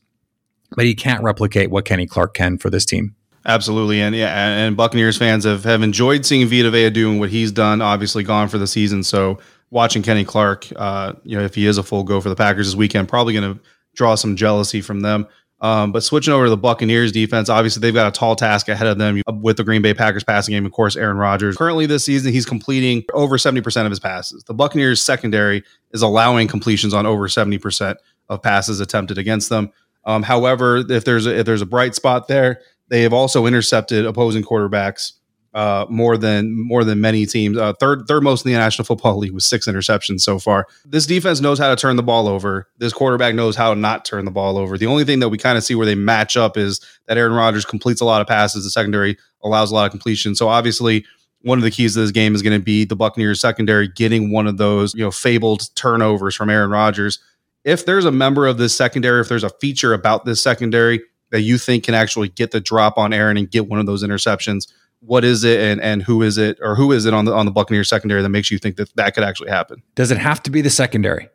but 0.75 0.85
he 0.85 0.93
can't 0.93 1.23
replicate 1.23 1.69
what 1.69 1.85
Kenny 1.85 2.05
Clark 2.05 2.33
can 2.33 2.57
for 2.57 2.69
this 2.69 2.85
team. 2.85 3.15
Absolutely, 3.45 4.01
and 4.01 4.15
yeah, 4.15 4.57
and 4.57 4.75
Buccaneers 4.75 5.17
fans 5.17 5.43
have 5.43 5.63
have 5.63 5.83
enjoyed 5.83 6.25
seeing 6.25 6.47
Vita 6.47 6.71
Vea 6.71 6.89
doing 6.89 7.19
what 7.19 7.29
he's 7.29 7.51
done. 7.51 7.81
Obviously, 7.81 8.23
gone 8.23 8.47
for 8.47 8.57
the 8.57 8.67
season, 8.67 9.03
so 9.03 9.37
watching 9.69 10.01
Kenny 10.01 10.23
Clark, 10.23 10.67
uh, 10.75 11.13
you 11.23 11.37
know, 11.37 11.43
if 11.43 11.55
he 11.55 11.65
is 11.65 11.77
a 11.77 11.83
full 11.83 12.03
go 12.03 12.21
for 12.21 12.29
the 12.29 12.35
Packers 12.35 12.67
this 12.67 12.75
weekend, 12.75 13.09
probably 13.09 13.33
going 13.33 13.55
to 13.55 13.61
draw 13.93 14.15
some 14.15 14.35
jealousy 14.35 14.81
from 14.81 15.01
them. 15.01 15.27
Um, 15.61 15.93
but 15.93 16.03
switching 16.03 16.33
over 16.33 16.43
to 16.45 16.49
the 16.49 16.57
Buccaneers 16.57 17.13
defense, 17.13 17.47
obviously 17.47 17.79
they've 17.79 17.93
got 17.93 18.07
a 18.07 18.11
tall 18.11 18.35
task 18.35 18.67
ahead 18.67 18.85
of 18.85 18.97
them 18.97 19.21
with 19.39 19.55
the 19.55 19.63
Green 19.63 19.81
Bay 19.81 19.93
Packers 19.93 20.23
passing 20.23 20.51
game. 20.51 20.65
Of 20.65 20.73
course, 20.73 20.97
Aaron 20.97 21.15
Rodgers. 21.15 21.55
Currently 21.55 21.85
this 21.85 22.03
season, 22.03 22.33
he's 22.33 22.45
completing 22.45 23.05
over 23.13 23.37
70% 23.37 23.85
of 23.85 23.89
his 23.89 23.99
passes. 23.99 24.43
The 24.43 24.53
Buccaneers 24.53 25.01
secondary 25.01 25.63
is 25.91 26.01
allowing 26.01 26.49
completions 26.49 26.93
on 26.93 27.05
over 27.05 27.29
70% 27.29 27.95
of 28.27 28.41
passes 28.41 28.81
attempted 28.81 29.17
against 29.17 29.47
them. 29.47 29.71
Um, 30.03 30.21
however, 30.21 30.83
if 30.89 31.05
there's 31.05 31.25
a, 31.25 31.39
if 31.39 31.45
there's 31.45 31.61
a 31.61 31.65
bright 31.65 31.95
spot 31.95 32.27
there, 32.27 32.59
they 32.89 33.03
have 33.03 33.13
also 33.13 33.45
intercepted 33.45 34.05
opposing 34.05 34.43
quarterbacks 34.43 35.13
uh, 35.53 35.85
more 35.89 36.17
than 36.17 36.55
more 36.55 36.83
than 36.83 36.99
many 36.99 37.25
teams. 37.25 37.57
Uh, 37.57 37.73
third 37.73 38.07
third 38.07 38.23
most 38.23 38.45
in 38.45 38.51
the 38.51 38.57
National 38.57 38.85
Football 38.85 39.17
League 39.17 39.33
with 39.33 39.43
six 39.43 39.67
interceptions 39.67 40.21
so 40.21 40.39
far. 40.39 40.67
This 40.85 41.05
defense 41.05 41.41
knows 41.41 41.59
how 41.59 41.69
to 41.69 41.75
turn 41.79 41.95
the 41.95 42.03
ball 42.03 42.27
over. 42.27 42.67
This 42.77 42.93
quarterback 42.93 43.35
knows 43.35 43.55
how 43.55 43.73
to 43.73 43.79
not 43.79 44.05
turn 44.05 44.25
the 44.25 44.31
ball 44.31 44.57
over. 44.57 44.77
The 44.77 44.87
only 44.87 45.05
thing 45.05 45.19
that 45.19 45.29
we 45.29 45.37
kind 45.37 45.57
of 45.57 45.63
see 45.63 45.75
where 45.75 45.85
they 45.85 45.95
match 45.95 46.35
up 46.35 46.57
is 46.57 46.79
that 47.07 47.17
Aaron 47.17 47.33
Rodgers 47.33 47.65
completes 47.65 48.01
a 48.01 48.05
lot 48.05 48.21
of 48.21 48.27
passes. 48.27 48.63
The 48.63 48.69
secondary 48.69 49.17
allows 49.43 49.71
a 49.71 49.75
lot 49.75 49.85
of 49.85 49.91
completion. 49.91 50.35
So 50.35 50.47
obviously. 50.47 51.05
One 51.45 51.57
of 51.57 51.65
the 51.65 51.71
keys 51.71 51.95
to 51.95 51.99
this 51.99 52.11
game 52.11 52.35
is 52.35 52.41
going 52.41 52.57
to 52.57 52.63
be 52.63 52.85
the 52.85 52.95
Buccaneers 52.95 53.41
secondary 53.41 53.89
getting 53.89 54.31
one 54.31 54.47
of 54.47 54.55
those, 54.55 54.93
you 54.95 55.03
know, 55.03 55.11
fabled 55.11 55.75
turnovers 55.75 56.37
from 56.37 56.49
Aaron 56.49 56.71
Rodgers. 56.71 57.19
If 57.65 57.85
there's 57.85 58.05
a 58.05 58.13
member 58.13 58.47
of 58.47 58.57
this 58.57 58.73
secondary, 58.73 59.19
if 59.19 59.27
there's 59.27 59.43
a 59.43 59.49
feature 59.49 59.93
about 59.93 60.23
this 60.23 60.41
secondary 60.41 61.01
that 61.31 61.41
you 61.41 61.57
think 61.57 61.83
can 61.83 61.95
actually 61.95 62.29
get 62.29 62.51
the 62.51 62.61
drop 62.61 62.97
on 62.97 63.11
Aaron 63.11 63.35
and 63.35 63.51
get 63.51 63.67
one 63.67 63.81
of 63.81 63.85
those 63.85 64.05
interceptions, 64.05 64.71
what 65.05 65.25
is 65.25 65.43
it 65.43 65.59
and 65.59 65.81
and 65.81 66.03
who 66.03 66.21
is 66.21 66.37
it 66.37 66.57
or 66.61 66.75
who 66.75 66.91
is 66.91 67.05
it 67.05 67.13
on 67.13 67.25
the 67.25 67.33
on 67.33 67.45
the 67.45 67.51
Buccaneers 67.51 67.89
secondary 67.89 68.21
that 68.21 68.29
makes 68.29 68.51
you 68.51 68.57
think 68.57 68.77
that 68.77 68.95
that 68.95 69.15
could 69.15 69.23
actually 69.23 69.49
happen? 69.49 69.81
Does 69.95 70.11
it 70.11 70.17
have 70.17 70.41
to 70.43 70.51
be 70.51 70.61
the 70.61 70.69
secondary? 70.69 71.29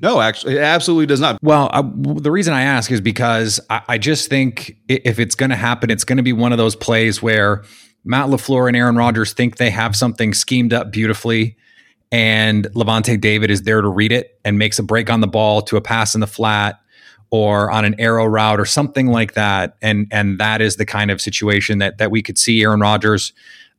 No, 0.00 0.20
actually, 0.20 0.56
it 0.56 0.62
absolutely 0.62 1.06
does 1.06 1.20
not. 1.20 1.38
Well, 1.42 1.70
I, 1.72 1.82
the 1.82 2.32
reason 2.32 2.54
I 2.54 2.62
ask 2.62 2.90
is 2.90 3.00
because 3.00 3.60
I, 3.70 3.82
I 3.88 3.98
just 3.98 4.28
think 4.28 4.76
if 4.88 5.20
it's 5.20 5.36
going 5.36 5.50
to 5.50 5.56
happen, 5.56 5.90
it's 5.90 6.02
going 6.02 6.16
to 6.16 6.24
be 6.24 6.32
one 6.32 6.50
of 6.50 6.58
those 6.58 6.74
plays 6.74 7.22
where 7.22 7.62
Matt 8.04 8.26
LaFleur 8.26 8.66
and 8.66 8.76
Aaron 8.76 8.96
Rodgers 8.96 9.32
think 9.32 9.58
they 9.58 9.70
have 9.70 9.94
something 9.94 10.34
schemed 10.34 10.72
up 10.72 10.90
beautifully, 10.90 11.56
and 12.10 12.66
Lavonte 12.74 13.20
David 13.20 13.48
is 13.48 13.62
there 13.62 13.80
to 13.80 13.88
read 13.88 14.10
it 14.10 14.40
and 14.44 14.58
makes 14.58 14.80
a 14.80 14.82
break 14.82 15.08
on 15.08 15.20
the 15.20 15.28
ball 15.28 15.62
to 15.62 15.76
a 15.76 15.80
pass 15.80 16.16
in 16.16 16.20
the 16.20 16.26
flat 16.26 16.80
or 17.32 17.70
on 17.72 17.86
an 17.86 17.98
arrow 17.98 18.26
route 18.26 18.60
or 18.60 18.66
something 18.66 19.08
like 19.08 19.32
that. 19.32 19.74
And 19.82 20.06
and 20.12 20.38
that 20.38 20.60
is 20.60 20.76
the 20.76 20.84
kind 20.84 21.10
of 21.10 21.20
situation 21.20 21.78
that 21.78 21.98
that 21.98 22.12
we 22.12 22.22
could 22.22 22.38
see 22.38 22.62
Aaron 22.62 22.80
Rodgers. 22.80 23.32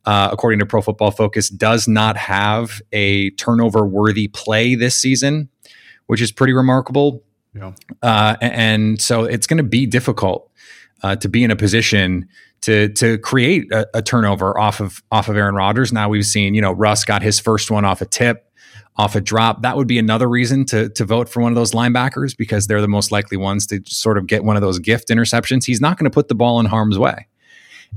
Uh, 0.06 0.28
according 0.30 0.58
to 0.58 0.66
Pro 0.66 0.82
Football 0.82 1.10
Focus, 1.12 1.48
does 1.48 1.88
not 1.88 2.18
have 2.18 2.82
a 2.92 3.30
turnover 3.30 3.86
worthy 3.86 4.28
play 4.28 4.74
this 4.74 4.94
season, 4.94 5.48
which 6.08 6.20
is 6.20 6.30
pretty 6.30 6.52
remarkable. 6.52 7.22
Yeah. 7.54 7.72
Uh, 8.02 8.36
and 8.42 9.00
so 9.00 9.24
it's 9.24 9.46
going 9.46 9.56
to 9.56 9.62
be 9.62 9.86
difficult 9.86 10.50
uh, 11.02 11.16
to 11.16 11.28
be 11.30 11.42
in 11.42 11.50
a 11.50 11.56
position 11.56 12.28
to 12.62 12.90
to 12.90 13.16
create 13.16 13.72
a, 13.72 13.86
a, 13.94 14.02
turnover 14.02 14.58
off 14.58 14.80
of 14.80 15.02
off 15.10 15.28
of 15.28 15.38
Aaron 15.38 15.54
Rodgers. 15.54 15.90
Now 15.90 16.10
we've 16.10 16.26
seen, 16.26 16.52
you 16.52 16.60
know, 16.60 16.72
Russ 16.72 17.06
got 17.06 17.22
his 17.22 17.40
first 17.40 17.70
one 17.70 17.86
off 17.86 18.02
a 18.02 18.06
tip 18.06 18.43
off 18.96 19.16
a 19.16 19.20
drop. 19.20 19.62
That 19.62 19.76
would 19.76 19.88
be 19.88 19.98
another 19.98 20.28
reason 20.28 20.64
to 20.66 20.88
to 20.90 21.04
vote 21.04 21.28
for 21.28 21.40
one 21.40 21.52
of 21.52 21.56
those 21.56 21.72
linebackers 21.72 22.36
because 22.36 22.66
they're 22.66 22.80
the 22.80 22.88
most 22.88 23.10
likely 23.10 23.36
ones 23.36 23.66
to 23.68 23.80
sort 23.86 24.18
of 24.18 24.26
get 24.26 24.44
one 24.44 24.56
of 24.56 24.62
those 24.62 24.78
gift 24.78 25.08
interceptions. 25.08 25.64
He's 25.64 25.80
not 25.80 25.98
going 25.98 26.10
to 26.10 26.14
put 26.14 26.28
the 26.28 26.34
ball 26.34 26.60
in 26.60 26.66
harm's 26.66 26.98
way. 26.98 27.26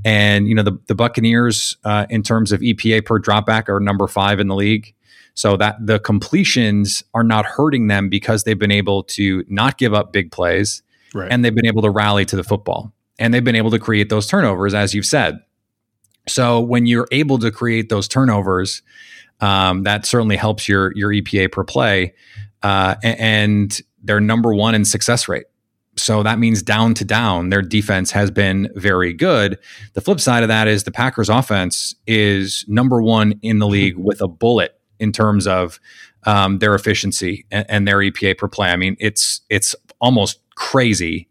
And 0.05 0.47
you 0.47 0.55
know 0.55 0.63
the 0.63 0.79
the 0.87 0.95
Buccaneers 0.95 1.77
uh, 1.83 2.05
in 2.09 2.23
terms 2.23 2.51
of 2.51 2.61
EPA 2.61 3.05
per 3.05 3.19
dropback 3.19 3.69
are 3.69 3.79
number 3.79 4.07
five 4.07 4.39
in 4.39 4.47
the 4.47 4.55
league. 4.55 4.93
So 5.33 5.55
that 5.57 5.75
the 5.79 5.99
completions 5.99 7.03
are 7.13 7.23
not 7.23 7.45
hurting 7.45 7.87
them 7.87 8.09
because 8.09 8.43
they've 8.43 8.57
been 8.57 8.71
able 8.71 9.03
to 9.03 9.45
not 9.47 9.77
give 9.77 9.93
up 9.93 10.11
big 10.11 10.31
plays, 10.31 10.81
right. 11.13 11.31
and 11.31 11.45
they've 11.45 11.53
been 11.53 11.67
able 11.67 11.83
to 11.83 11.91
rally 11.91 12.25
to 12.25 12.35
the 12.35 12.43
football, 12.43 12.91
and 13.19 13.31
they've 13.31 13.43
been 13.43 13.55
able 13.55 13.69
to 13.69 13.77
create 13.77 14.09
those 14.09 14.25
turnovers, 14.25 14.73
as 14.73 14.95
you've 14.95 15.05
said. 15.05 15.39
So 16.27 16.59
when 16.59 16.85
you're 16.85 17.07
able 17.11 17.39
to 17.39 17.51
create 17.51 17.89
those 17.89 18.07
turnovers, 18.07 18.81
um, 19.39 19.83
that 19.83 20.05
certainly 20.05 20.35
helps 20.35 20.67
your 20.67 20.95
your 20.95 21.11
EPA 21.11 21.51
per 21.51 21.63
play, 21.63 22.13
uh, 22.63 22.95
and 23.03 23.79
they're 24.03 24.19
number 24.19 24.53
one 24.53 24.75
in 24.75 24.85
success 24.85 25.27
rate. 25.27 25.45
So 25.95 26.21
that 26.23 26.37
means 26.37 26.61
down 26.61 26.93
to 26.95 27.05
down, 27.05 27.49
their 27.49 27.61
defense 27.61 28.11
has 28.11 28.29
been 28.29 28.69
very 28.75 29.13
good. 29.13 29.57
The 29.93 30.01
flip 30.01 30.19
side 30.19 30.43
of 30.43 30.49
that 30.49 30.67
is 30.67 30.83
the 30.83 30.91
Packers' 30.91 31.29
offense 31.29 31.95
is 32.05 32.65
number 32.67 33.01
one 33.01 33.39
in 33.41 33.59
the 33.59 33.65
mm-hmm. 33.65 33.73
league 33.73 33.97
with 33.97 34.21
a 34.21 34.27
bullet 34.27 34.79
in 34.99 35.11
terms 35.11 35.47
of 35.47 35.79
um, 36.25 36.59
their 36.59 36.75
efficiency 36.75 37.45
and, 37.51 37.65
and, 37.69 37.87
their 37.87 37.97
EPA 37.97 38.37
per 38.37 38.47
play. 38.47 38.69
I 38.69 38.75
mean, 38.75 38.95
it's 38.99 39.41
it's 39.49 39.75
almost 40.01 40.39
crazy 40.55 41.27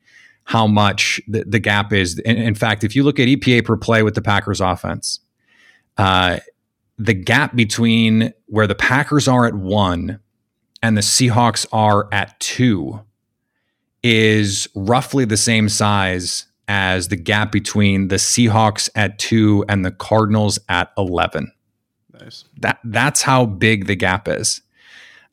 how 0.46 0.66
much 0.66 1.20
the, 1.26 1.44
the 1.44 1.58
gap 1.58 1.92
is. 1.92 2.18
In, 2.20 2.36
in, 2.36 2.54
fact, 2.54 2.84
if 2.84 2.94
you 2.94 3.02
look 3.02 3.18
at 3.18 3.26
EPA 3.26 3.64
per 3.64 3.76
play 3.76 4.04
with 4.04 4.14
the 4.14 4.22
Packers' 4.22 4.60
offense, 4.60 5.18
uh, 5.98 6.38
the 6.98 7.14
gap 7.14 7.56
between 7.56 8.32
where 8.46 8.68
the 8.68 8.74
Packers 8.76 9.26
are 9.26 9.46
at 9.46 9.54
one 9.54 10.20
and 10.82 10.96
the 10.96 11.02
Seahawks 11.02 11.66
are 11.72 12.08
at 12.12 12.38
two 12.38 13.00
is 14.04 14.68
roughly 14.76 15.24
the 15.24 15.36
same 15.36 15.68
size 15.68 16.46
as 16.68 17.08
the 17.08 17.16
gap 17.16 17.50
between 17.50 18.06
the 18.08 18.16
Seahawks 18.16 18.88
at 18.94 19.18
two 19.18 19.64
and 19.68 19.84
the 19.84 19.90
Cardinals 19.90 20.60
at 20.68 20.92
11. 20.96 21.50
Nice. 22.20 22.44
That 22.60 22.78
that's 22.84 23.22
how 23.22 23.46
big 23.46 23.86
the 23.86 23.96
gap 23.96 24.28
is. 24.28 24.62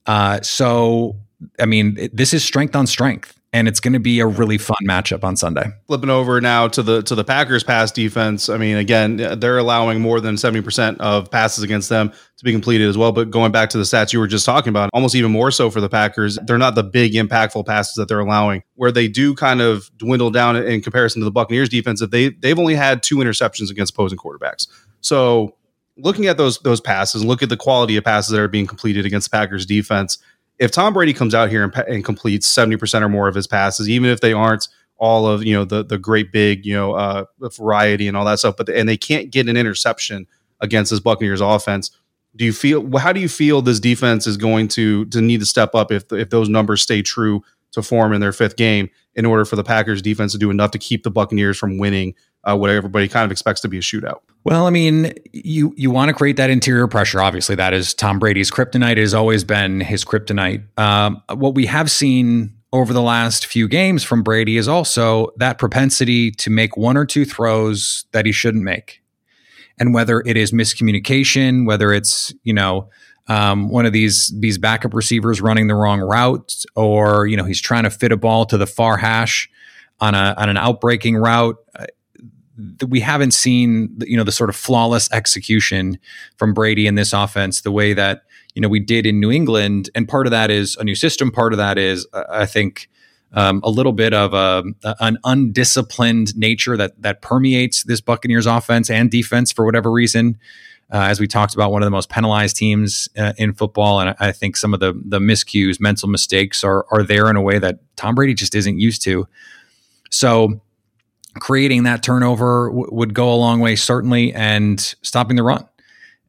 Uh, 0.08 0.42
so, 0.42 1.16
I 1.60 1.66
mean, 1.66 1.98
it, 1.98 2.18
this 2.18 2.34
is 2.34 2.44
strength 2.44 2.76
on 2.76 2.88
strength 2.88 3.40
and 3.54 3.68
it's 3.68 3.80
going 3.80 3.94
to 3.94 4.00
be 4.00 4.20
a 4.20 4.26
really 4.26 4.58
fun 4.58 4.76
matchup 4.84 5.24
on 5.24 5.38
Sunday. 5.38 5.72
Flipping 5.86 6.10
over 6.10 6.42
now 6.42 6.68
to 6.68 6.82
the 6.82 7.04
to 7.04 7.14
the 7.14 7.24
Packers 7.24 7.64
pass 7.64 7.92
defense. 7.92 8.50
I 8.50 8.58
mean, 8.58 8.78
again, 8.78 9.18
they're 9.40 9.60
allowing 9.60 10.02
more 10.02 10.20
than 10.20 10.36
70% 10.36 10.98
of 10.98 11.30
passes 11.30 11.64
against 11.64 11.88
them 11.88 12.10
to 12.10 12.44
be 12.44 12.52
completed 12.52 12.90
as 12.90 12.98
well, 12.98 13.12
but 13.12 13.30
going 13.30 13.52
back 13.52 13.70
to 13.70 13.78
the 13.78 13.84
stats 13.84 14.12
you 14.12 14.20
were 14.20 14.28
just 14.28 14.46
talking 14.46 14.70
about, 14.70 14.90
almost 14.92 15.14
even 15.14 15.32
more 15.32 15.52
so 15.52 15.70
for 15.70 15.80
the 15.80 15.88
Packers, 15.88 16.40
they're 16.46 16.58
not 16.58 16.74
the 16.74 16.84
big 16.84 17.14
impactful 17.14 17.66
passes 17.66 17.94
that 17.96 18.08
they're 18.08 18.20
allowing. 18.20 18.64
Where 18.74 18.92
they 18.92 19.08
do 19.08 19.36
kind 19.36 19.62
of 19.62 19.90
dwindle 19.98 20.32
down 20.32 20.56
in 20.56 20.82
comparison 20.82 21.22
to 21.22 21.26
the 21.26 21.32
Buccaneers 21.32 21.70
defense 21.70 22.00
that 22.00 22.10
they 22.12 22.30
they've 22.30 22.60
only 22.60 22.76
had 22.76 23.04
two 23.04 23.18
interceptions 23.18 23.70
against 23.70 23.94
opposing 23.94 24.18
quarterbacks. 24.18 24.68
So, 25.02 25.56
looking 25.96 26.26
at 26.26 26.38
those 26.38 26.58
those 26.60 26.82
passes, 26.82 27.24
look 27.24 27.44
at 27.44 27.50
the 27.50 27.58
quality 27.58 27.98
of 27.98 28.04
passes 28.04 28.32
that 28.32 28.40
are 28.40 28.48
being 28.48 28.66
completed 28.66 29.06
against 29.06 29.30
the 29.30 29.38
Packers 29.38 29.68
defense 29.68 30.18
if 30.60 30.72
Tom 30.72 30.94
Brady 30.94 31.14
comes 31.14 31.34
out 31.34 31.50
here 31.50 31.64
and, 31.64 31.76
and 31.88 32.06
completes 32.06 32.54
70% 32.54 33.02
or 33.02 33.10
more 33.10 33.28
of 33.28 33.36
his 33.36 33.48
passes, 33.48 33.90
even 33.90 34.10
if 34.10 34.22
they 34.22 34.34
aren't 34.34 34.68
all 34.98 35.28
of, 35.28 35.44
you 35.44 35.54
know, 35.54 35.66
the, 35.66 35.84
the 35.84 35.98
great 35.98 36.32
big, 36.32 36.66
you 36.66 36.74
know, 36.74 36.94
uh, 36.94 37.26
variety 37.58 38.08
and 38.08 38.16
all 38.16 38.26
that 38.26 38.40
stuff, 38.40 38.56
but, 38.58 38.70
and 38.70 38.88
they 38.88 38.98
can't 38.98 39.32
get 39.32 39.50
an 39.50 39.58
interception 39.58 40.28
against 40.62 40.92
this 40.92 41.00
Buccaneers 41.00 41.42
offense. 41.42 41.92
Do 42.36 42.46
you 42.46 42.54
feel, 42.54 42.98
how 42.98 43.12
do 43.12 43.20
you 43.20 43.30
feel 43.30 43.62
this 43.62 43.80
defense 43.80 44.26
is 44.26 44.38
going 44.38 44.68
to, 44.70 45.06
to 45.06 45.22
need 45.22 45.40
to 45.40 45.46
step 45.46 45.76
up 45.76 45.92
if, 45.92 46.12
if 46.12 46.30
those 46.30 46.50
numbers 46.50 46.82
stay 46.82 47.02
true 47.02 47.44
to 47.72 47.82
form 47.82 48.14
in 48.14 48.22
their 48.22 48.32
fifth 48.32 48.56
game 48.56 48.90
in 49.16 49.26
order 49.26 49.46
for 49.46 49.56
the 49.56 49.64
Packers 49.64 50.02
defense 50.02 50.32
to 50.32 50.38
do 50.38 50.50
enough 50.50 50.72
to 50.72 50.80
keep 50.80 51.04
the 51.04 51.12
Buccaneers 51.12 51.58
from 51.58 51.78
winning 51.78 52.16
uh, 52.44 52.58
what 52.58 52.70
everybody 52.70 53.08
kind 53.08 53.26
of 53.26 53.32
expects 53.32 53.62
to 53.62 53.68
be 53.68 53.78
a 53.78 53.82
shootout. 53.82 54.22
Well, 54.44 54.68
I 54.68 54.70
mean, 54.70 55.14
you 55.32 55.74
you 55.78 55.90
want 55.92 56.10
to 56.10 56.14
create 56.14 56.38
that 56.38 56.50
interior 56.50 56.88
pressure. 56.88 57.22
Obviously, 57.22 57.56
that 57.56 57.74
is 57.74 57.94
Tom 57.94 58.20
Brady's 58.20 58.52
kryptonite. 58.52 58.94
It 58.94 58.98
Has 59.00 59.14
always 59.14 59.44
been 59.44 59.80
his 59.80 60.04
kryptonite. 60.04 60.66
Um, 60.78 61.22
what 61.34 61.56
we 61.56 61.66
have 61.68 61.90
seen 61.90 62.54
over 62.74 62.92
the 62.92 63.02
last 63.02 63.46
few 63.46 63.68
games 63.68 64.04
from 64.04 64.24
Brady 64.24 64.58
is 64.58 64.68
also 64.68 65.30
that 65.38 65.60
propensity 65.60 66.32
to 66.32 66.50
make 66.50 66.76
one 66.76 66.98
or 66.98 67.06
two 67.06 67.24
throws 67.24 68.06
that 68.12 68.26
he 68.26 68.32
shouldn't 68.32 68.64
make, 68.64 69.02
and 69.80 69.94
whether 69.94 70.22
it 70.26 70.36
is 70.36 70.52
miscommunication, 70.52 71.66
whether 71.66 71.94
it's 71.94 72.34
you 72.44 72.54
know 72.54 72.90
um, 73.28 73.70
one 73.70 73.86
of 73.86 73.94
these 73.94 74.34
these 74.42 74.58
backup 74.58 74.94
receivers 74.94 75.40
running 75.40 75.68
the 75.68 75.76
wrong 75.76 76.02
route, 76.02 76.66
or 76.76 77.28
you 77.28 77.38
know 77.38 77.46
he's 77.46 77.62
trying 77.62 77.84
to 77.84 77.90
fit 77.90 78.12
a 78.12 78.18
ball 78.18 78.46
to 78.48 78.58
the 78.58 78.68
far 78.68 78.98
hash 78.98 79.50
on 80.02 80.16
a 80.16 80.36
on 80.38 80.50
an 80.50 80.58
outbreaking 80.58 81.16
route 81.16 81.56
we 82.88 83.00
haven't 83.00 83.34
seen 83.34 83.98
you 84.06 84.18
know 84.18 84.24
the 84.24 84.32
sort 84.32 84.50
of 84.50 84.56
flawless 84.56 85.12
execution 85.12 85.98
from 86.38 86.54
Brady 86.54 86.88
in 86.88 86.96
this 86.96 87.14
offense 87.14 87.62
the 87.62 87.72
way 87.72 87.94
that 87.94 88.24
you 88.54 88.62
know 88.62 88.70
we 88.70 88.80
did 88.80 89.06
in 89.06 89.20
New 89.20 89.32
England 89.32 89.90
and 89.96 90.08
part 90.08 90.28
of 90.28 90.32
that 90.32 90.52
is 90.52 90.76
a 90.78 90.84
new 90.84 90.96
system 90.96 91.32
part 91.32 91.54
of 91.54 91.58
that 91.58 91.78
is 91.78 92.08
uh, 92.14 92.24
I 92.30 92.46
think 92.46 92.90
um, 93.34 93.62
a 93.64 93.70
little 93.70 93.94
bit 93.94 94.14
of 94.14 94.34
a, 94.34 94.64
an 95.00 95.18
undisciplined 95.24 96.36
nature 96.38 96.78
that 96.78 97.02
that 97.02 97.22
permeates 97.22 97.84
this 97.84 98.02
Buccaneers 98.02 98.46
offense 98.46 98.90
and 98.90 99.10
defense 99.10 99.52
for 99.52 99.66
whatever 99.66 99.92
reason. 99.92 100.38
Uh, 100.92 101.08
as 101.10 101.20
we 101.20 101.26
talked 101.26 101.56
about, 101.56 101.72
one 101.72 101.82
of 101.82 101.88
the 101.88 101.92
most 101.92 102.10
penalized 102.10 102.56
teams 102.56 103.10
uh, 103.18 103.34
in 103.38 103.54
football, 103.54 104.00
and 104.00 104.12
I, 104.12 104.16
I 104.20 104.32
think 104.32 104.56
some 104.56 104.74
of 104.74 104.80
the 104.80 104.94
the 105.06 105.20
miscues, 105.20 105.80
mental 105.80 106.08
mistakes, 106.08 106.64
are 106.64 106.86
are 106.92 107.02
there 107.02 107.30
in 107.30 107.36
a 107.36 107.42
way 107.42 107.58
that 107.58 107.80
Tom 107.96 108.14
Brady 108.14 108.36
just 108.36 108.54
isn't 108.54 108.80
used 108.80 109.02
to. 109.04 109.28
So, 110.12 110.62
creating 111.40 111.84
that 111.84 112.04
turnover 112.04 112.70
w- 112.70 112.90
would 112.92 113.14
go 113.14 113.34
a 113.34 113.36
long 113.36 113.60
way, 113.60 113.76
certainly, 113.76 114.34
and 114.34 114.80
stopping 115.02 115.36
the 115.36 115.44
run. 115.44 115.68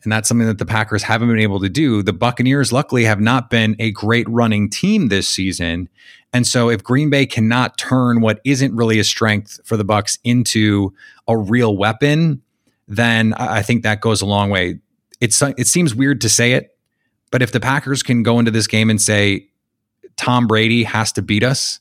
And 0.03 0.13
that's 0.13 0.29
something 0.29 0.47
that 0.47 0.59
the 0.59 0.67
Packers 0.67 1.03
haven't 1.03 1.29
been 1.29 1.39
able 1.39 1.61
to 1.61 1.69
do. 1.69 2.03
The 2.03 2.13
Buccaneers, 2.13 2.73
luckily, 2.73 3.05
have 3.05 3.21
not 3.21 3.49
been 3.49 3.75
a 3.79 3.91
great 3.91 4.29
running 4.29 4.69
team 4.69 5.09
this 5.09 5.29
season. 5.29 5.89
And 6.33 6.47
so 6.47 6.69
if 6.69 6.83
Green 6.83 7.11
Bay 7.11 7.27
cannot 7.27 7.79
turn 7.79 8.21
what 8.21 8.41
isn't 8.45 8.75
really 8.75 8.99
a 8.99 9.05
strength 9.05 9.61
for 9.65 9.77
the 9.77 9.85
Bucs 9.85 10.19
into 10.25 10.93
a 11.27 11.39
real 11.39 11.77
weapon, 11.77 12.43
then 12.87 13.33
I 13.35 13.63
think 13.63 13.83
that 13.83 14.01
goes 14.01 14.21
a 14.21 14.27
long 14.27 14.51
way. 14.51 14.79
It's 15.21 15.41
it 15.41 15.67
seems 15.67 15.95
weird 15.95 16.21
to 16.21 16.29
say 16.29 16.53
it, 16.53 16.77
but 17.31 17.41
if 17.41 17.53
the 17.53 17.61
Packers 17.61 18.03
can 18.03 18.23
go 18.23 18.39
into 18.39 18.51
this 18.51 18.67
game 18.67 18.91
and 18.91 19.01
say 19.01 19.49
Tom 20.17 20.47
Brady 20.47 20.85
has 20.85 21.13
to 21.13 21.23
beat 21.23 21.43
us, 21.43 21.81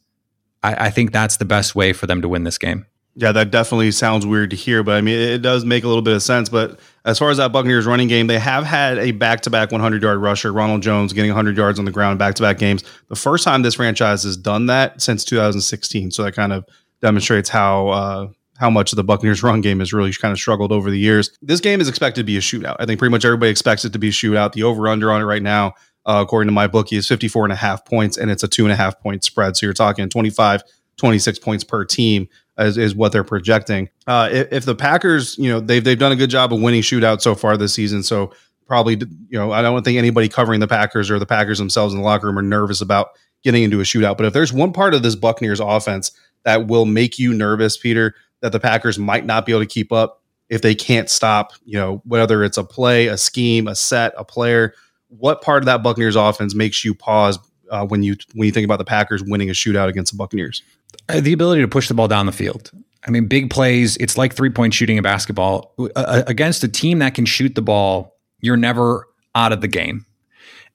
I, 0.61 0.85
I 0.85 0.89
think 0.91 1.11
that's 1.11 1.37
the 1.37 1.45
best 1.45 1.75
way 1.75 1.91
for 1.91 2.07
them 2.07 2.21
to 2.21 2.29
win 2.29 2.43
this 2.43 2.57
game. 2.57 2.85
Yeah, 3.15 3.31
that 3.31 3.51
definitely 3.51 3.91
sounds 3.91 4.25
weird 4.25 4.49
to 4.49 4.55
hear, 4.55 4.81
but 4.81 4.95
I 4.95 5.01
mean, 5.01 5.19
it 5.19 5.43
does 5.43 5.65
make 5.65 5.83
a 5.83 5.87
little 5.87 6.01
bit 6.01 6.15
of 6.15 6.23
sense. 6.23 6.49
But 6.49 6.79
as 7.05 7.19
far 7.19 7.29
as 7.29 7.37
that 7.37 7.51
Buccaneers 7.51 7.85
running 7.85 8.07
game, 8.07 8.25
they 8.25 8.39
have 8.39 8.63
had 8.63 8.97
a 8.97 9.11
back 9.11 9.41
to 9.41 9.51
back 9.51 9.71
100 9.71 10.01
yard 10.01 10.17
rusher, 10.17 10.51
Ronald 10.51 10.81
Jones 10.81 11.13
getting 11.13 11.29
100 11.29 11.55
yards 11.55 11.77
on 11.77 11.85
the 11.85 11.91
ground 11.91 12.17
back 12.17 12.33
to 12.35 12.43
back 12.43 12.57
games. 12.57 12.83
The 13.09 13.15
first 13.15 13.43
time 13.43 13.61
this 13.61 13.75
franchise 13.75 14.23
has 14.23 14.35
done 14.35 14.65
that 14.65 14.99
since 14.99 15.23
2016. 15.25 16.09
So 16.09 16.23
that 16.23 16.31
kind 16.31 16.51
of 16.51 16.65
demonstrates 17.01 17.49
how, 17.49 17.89
uh, 17.89 18.27
how 18.57 18.71
much 18.71 18.91
the 18.91 19.03
Buccaneers 19.03 19.43
run 19.43 19.61
game 19.61 19.79
has 19.79 19.93
really 19.93 20.11
kind 20.13 20.31
of 20.31 20.39
struggled 20.39 20.71
over 20.71 20.89
the 20.89 20.97
years. 20.97 21.37
This 21.41 21.59
game 21.59 21.81
is 21.81 21.89
expected 21.89 22.21
to 22.21 22.25
be 22.25 22.37
a 22.37 22.41
shootout. 22.41 22.77
I 22.79 22.85
think 22.87 22.97
pretty 22.97 23.11
much 23.11 23.25
everybody 23.25 23.51
expects 23.51 23.85
it 23.85 23.93
to 23.93 23.99
be 23.99 24.07
a 24.07 24.11
shootout. 24.11 24.53
The 24.53 24.63
over 24.63 24.87
under 24.87 25.11
on 25.11 25.21
it 25.21 25.25
right 25.25 25.41
now, 25.41 25.73
uh, 26.07 26.23
according 26.25 26.53
to 26.53 26.59
MyBookie, 26.59 26.97
is 26.97 27.07
54 27.07 27.45
and 27.45 27.53
a 27.53 27.57
half 27.57 27.85
points, 27.85 28.17
and 28.17 28.31
it's 28.31 28.43
a 28.43 28.47
two 28.47 28.63
and 28.63 28.71
a 28.71 28.75
half 28.75 28.99
point 28.99 29.23
spread. 29.23 29.55
So 29.55 29.67
you're 29.67 29.73
talking 29.73 30.09
25, 30.09 30.63
26 30.97 31.39
points 31.39 31.63
per 31.63 31.85
team 31.85 32.27
is, 32.57 32.77
is 32.77 32.95
what 32.95 33.11
they're 33.11 33.23
projecting. 33.23 33.89
Uh, 34.07 34.29
if, 34.31 34.51
if, 34.51 34.65
the 34.65 34.75
Packers, 34.75 35.37
you 35.37 35.49
know, 35.49 35.59
they've 35.59 35.83
they've 35.83 35.99
done 35.99 36.11
a 36.11 36.15
good 36.15 36.29
job 36.29 36.53
of 36.53 36.61
winning 36.61 36.81
shootouts 36.81 37.21
so 37.21 37.35
far 37.35 37.57
this 37.57 37.73
season. 37.73 38.03
So 38.03 38.33
probably, 38.67 38.95
you 38.95 39.37
know, 39.37 39.51
I 39.51 39.61
don't 39.61 39.83
think 39.83 39.97
anybody 39.97 40.29
covering 40.29 40.59
the 40.59 40.67
Packers 40.67 41.09
or 41.09 41.19
the 41.19 41.25
Packers 41.25 41.57
themselves 41.57 41.93
in 41.93 41.99
the 41.99 42.05
locker 42.05 42.27
room 42.27 42.37
are 42.37 42.43
nervous 42.43 42.81
about 42.81 43.09
getting 43.43 43.63
into 43.63 43.79
a 43.79 43.83
shootout. 43.83 44.17
But 44.17 44.25
if 44.25 44.33
there's 44.33 44.53
one 44.53 44.71
part 44.71 44.93
of 44.93 45.03
this 45.03 45.15
Buccaneers 45.15 45.59
offense 45.59 46.11
that 46.43 46.67
will 46.67 46.85
make 46.85 47.19
you 47.19 47.33
nervous, 47.33 47.77
Peter, 47.77 48.15
that 48.41 48.51
the 48.51 48.59
Packers 48.59 48.97
might 48.97 49.25
not 49.25 49.45
be 49.45 49.51
able 49.51 49.61
to 49.61 49.67
keep 49.67 49.91
up 49.91 50.21
if 50.49 50.61
they 50.61 50.75
can't 50.75 51.09
stop, 51.09 51.53
you 51.65 51.77
know, 51.77 52.01
whether 52.05 52.43
it's 52.43 52.57
a 52.57 52.63
play, 52.63 53.07
a 53.07 53.17
scheme, 53.17 53.67
a 53.67 53.75
set, 53.75 54.13
a 54.17 54.25
player. 54.25 54.73
What 55.07 55.41
part 55.41 55.63
of 55.63 55.65
that 55.65 55.83
Buccaneers 55.83 56.15
offense 56.15 56.53
makes 56.53 56.83
you 56.83 56.93
pause 56.93 57.39
uh, 57.71 57.85
when 57.85 58.03
you 58.03 58.15
when 58.33 58.45
you 58.45 58.51
think 58.51 58.65
about 58.65 58.77
the 58.77 58.85
Packers 58.85 59.23
winning 59.23 59.49
a 59.49 59.53
shootout 59.53 59.87
against 59.87 60.11
the 60.11 60.17
Buccaneers? 60.17 60.61
Uh, 61.09 61.19
the 61.19 61.33
ability 61.33 61.61
to 61.61 61.67
push 61.67 61.87
the 61.87 61.93
ball 61.93 62.07
down 62.07 62.25
the 62.25 62.31
field. 62.31 62.71
I 63.05 63.11
mean, 63.11 63.27
big 63.27 63.49
plays. 63.49 63.97
It's 63.97 64.17
like 64.17 64.33
three 64.33 64.49
point 64.49 64.73
shooting 64.73 64.97
in 64.97 65.03
basketball 65.03 65.73
uh, 65.77 65.89
uh, 65.95 66.23
against 66.27 66.63
a 66.63 66.67
team 66.67 66.99
that 66.99 67.15
can 67.15 67.25
shoot 67.25 67.55
the 67.55 67.61
ball. 67.61 68.15
You're 68.39 68.57
never 68.57 69.07
out 69.35 69.51
of 69.51 69.61
the 69.61 69.67
game. 69.67 70.05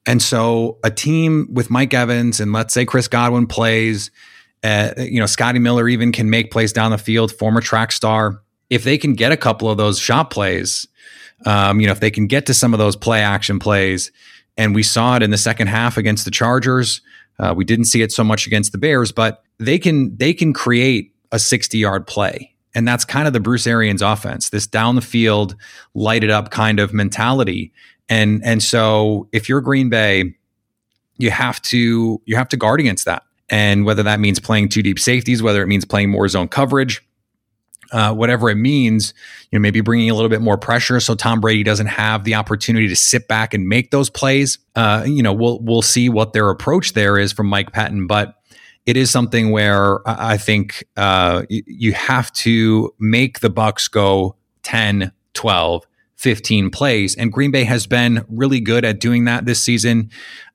And 0.05 0.21
so, 0.21 0.77
a 0.83 0.91
team 0.91 1.47
with 1.51 1.69
Mike 1.69 1.93
Evans 1.93 2.39
and 2.39 2.53
let's 2.53 2.73
say 2.73 2.85
Chris 2.85 3.07
Godwin 3.07 3.47
plays, 3.47 4.11
uh, 4.63 4.91
you 4.97 5.19
know, 5.19 5.25
Scotty 5.25 5.59
Miller 5.59 5.87
even 5.89 6.11
can 6.11 6.29
make 6.29 6.51
plays 6.51 6.71
down 6.71 6.91
the 6.91 6.97
field. 6.97 7.31
Former 7.31 7.61
track 7.61 7.91
star. 7.91 8.41
If 8.69 8.83
they 8.83 8.97
can 8.97 9.13
get 9.13 9.31
a 9.31 9.37
couple 9.37 9.69
of 9.69 9.77
those 9.77 9.99
shot 9.99 10.29
plays, 10.29 10.87
um, 11.45 11.79
you 11.79 11.87
know, 11.87 11.91
if 11.91 11.99
they 11.99 12.11
can 12.11 12.27
get 12.27 12.45
to 12.45 12.53
some 12.53 12.73
of 12.73 12.77
those 12.77 12.95
play 12.95 13.21
action 13.21 13.59
plays, 13.59 14.11
and 14.57 14.75
we 14.75 14.83
saw 14.83 15.15
it 15.15 15.23
in 15.23 15.31
the 15.31 15.37
second 15.37 15.67
half 15.67 15.97
against 15.97 16.25
the 16.25 16.31
Chargers. 16.31 17.01
Uh, 17.39 17.53
we 17.55 17.63
didn't 17.63 17.85
see 17.85 18.01
it 18.01 18.11
so 18.11 18.23
much 18.23 18.45
against 18.45 18.73
the 18.73 18.77
Bears, 18.77 19.11
but 19.11 19.41
they 19.59 19.77
can 19.77 20.15
they 20.17 20.33
can 20.33 20.53
create 20.53 21.13
a 21.31 21.39
60 21.39 21.77
yard 21.77 22.07
play. 22.07 22.55
And 22.75 22.87
that's 22.87 23.03
kind 23.03 23.27
of 23.27 23.33
the 23.33 23.39
Bruce 23.39 23.65
Arians 23.65 24.01
offense, 24.01 24.49
this 24.49 24.67
down 24.67 24.95
the 24.95 25.01
field, 25.01 25.55
lighted 25.93 26.29
up 26.29 26.51
kind 26.51 26.79
of 26.79 26.93
mentality. 26.93 27.73
And 28.07 28.41
and 28.43 28.63
so 28.63 29.27
if 29.31 29.49
you're 29.49 29.61
Green 29.61 29.89
Bay, 29.89 30.35
you 31.17 31.31
have 31.31 31.61
to 31.63 32.21
you 32.25 32.35
have 32.35 32.49
to 32.49 32.57
guard 32.57 32.79
against 32.79 33.05
that. 33.05 33.23
And 33.49 33.85
whether 33.85 34.03
that 34.03 34.19
means 34.19 34.39
playing 34.39 34.69
two 34.69 34.83
deep 34.83 34.99
safeties, 34.99 35.41
whether 35.41 35.63
it 35.63 35.67
means 35.67 35.83
playing 35.83 36.11
more 36.11 36.27
zone 36.27 36.47
coverage, 36.47 37.03
uh, 37.91 38.13
whatever 38.13 38.49
it 38.49 38.55
means, 38.55 39.13
you 39.51 39.57
know, 39.57 39.61
maybe 39.61 39.81
bringing 39.81 40.11
a 40.11 40.13
little 40.13 40.29
bit 40.29 40.41
more 40.41 40.57
pressure 40.57 40.99
so 40.99 41.15
Tom 41.15 41.41
Brady 41.41 41.63
doesn't 41.63 41.87
have 41.87 42.23
the 42.23 42.35
opportunity 42.35 42.87
to 42.87 42.95
sit 42.95 43.27
back 43.27 43.55
and 43.55 43.67
make 43.67 43.89
those 43.89 44.09
plays. 44.09 44.59
Uh, 44.75 45.03
you 45.05 45.23
know, 45.23 45.33
we'll 45.33 45.59
we'll 45.61 45.81
see 45.81 46.09
what 46.09 46.33
their 46.33 46.49
approach 46.49 46.93
there 46.93 47.17
is 47.17 47.31
from 47.31 47.47
Mike 47.47 47.71
Pettine, 47.71 48.07
but 48.07 48.35
it 48.85 48.97
is 48.97 49.11
something 49.11 49.51
where 49.51 49.99
I 50.07 50.37
think 50.37 50.83
uh, 50.97 51.43
you 51.49 51.93
have 51.93 52.31
to 52.33 52.93
make 52.99 53.39
the 53.39 53.49
Bucs 53.49 53.89
go 53.89 54.35
10, 54.63 55.11
12, 55.33 55.85
15 56.15 56.69
plays. 56.69 57.15
And 57.15 57.31
Green 57.31 57.51
Bay 57.51 57.63
has 57.63 57.87
been 57.87 58.25
really 58.29 58.59
good 58.59 58.83
at 58.83 58.99
doing 58.99 59.25
that 59.25 59.45
this 59.45 59.61
season. 59.61 60.09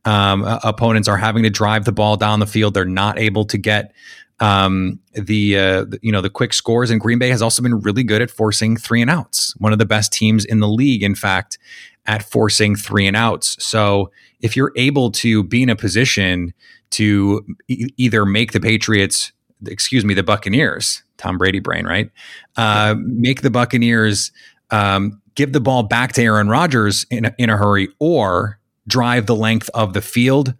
Um, 0.04 0.44
opponents 0.44 1.08
are 1.08 1.16
having 1.16 1.42
to 1.44 1.50
drive 1.50 1.84
the 1.84 1.92
ball 1.92 2.16
down 2.16 2.40
the 2.40 2.46
field. 2.46 2.74
They're 2.74 2.84
not 2.84 3.18
able 3.18 3.44
to 3.46 3.56
get 3.56 3.94
um, 4.40 4.98
the, 5.12 5.58
uh, 5.58 5.86
you 6.02 6.12
know 6.12 6.20
the 6.20 6.28
quick 6.28 6.52
scores. 6.52 6.90
And 6.90 7.00
Green 7.00 7.18
Bay 7.18 7.28
has 7.28 7.40
also 7.40 7.62
been 7.62 7.80
really 7.80 8.02
good 8.02 8.20
at 8.20 8.30
forcing 8.30 8.76
three 8.76 9.00
and 9.00 9.10
outs. 9.10 9.54
One 9.58 9.72
of 9.72 9.78
the 9.78 9.86
best 9.86 10.12
teams 10.12 10.44
in 10.44 10.60
the 10.60 10.68
league, 10.68 11.02
in 11.02 11.14
fact, 11.14 11.56
at 12.04 12.22
forcing 12.22 12.76
three 12.76 13.06
and 13.06 13.16
outs. 13.16 13.56
So 13.64 14.10
if 14.40 14.56
you're 14.56 14.72
able 14.76 15.10
to 15.12 15.44
be 15.44 15.62
in 15.62 15.70
a 15.70 15.76
position 15.76 16.52
to 16.90 17.44
e- 17.68 17.88
either 17.96 18.24
make 18.24 18.52
the 18.52 18.60
Patriots, 18.60 19.32
excuse 19.66 20.04
me, 20.04 20.14
the 20.14 20.22
Buccaneers, 20.22 21.02
Tom 21.16 21.38
Brady 21.38 21.60
brain, 21.60 21.86
right? 21.86 22.10
Uh, 22.56 22.94
make 22.98 23.42
the 23.42 23.50
Buccaneers 23.50 24.32
um, 24.70 25.20
give 25.34 25.52
the 25.52 25.60
ball 25.60 25.82
back 25.82 26.12
to 26.12 26.22
Aaron 26.22 26.48
Rodgers 26.48 27.06
in 27.10 27.26
a, 27.26 27.34
in 27.38 27.50
a 27.50 27.56
hurry, 27.56 27.88
or 27.98 28.58
drive 28.86 29.26
the 29.26 29.36
length 29.36 29.70
of 29.74 29.92
the 29.92 30.02
field, 30.02 30.54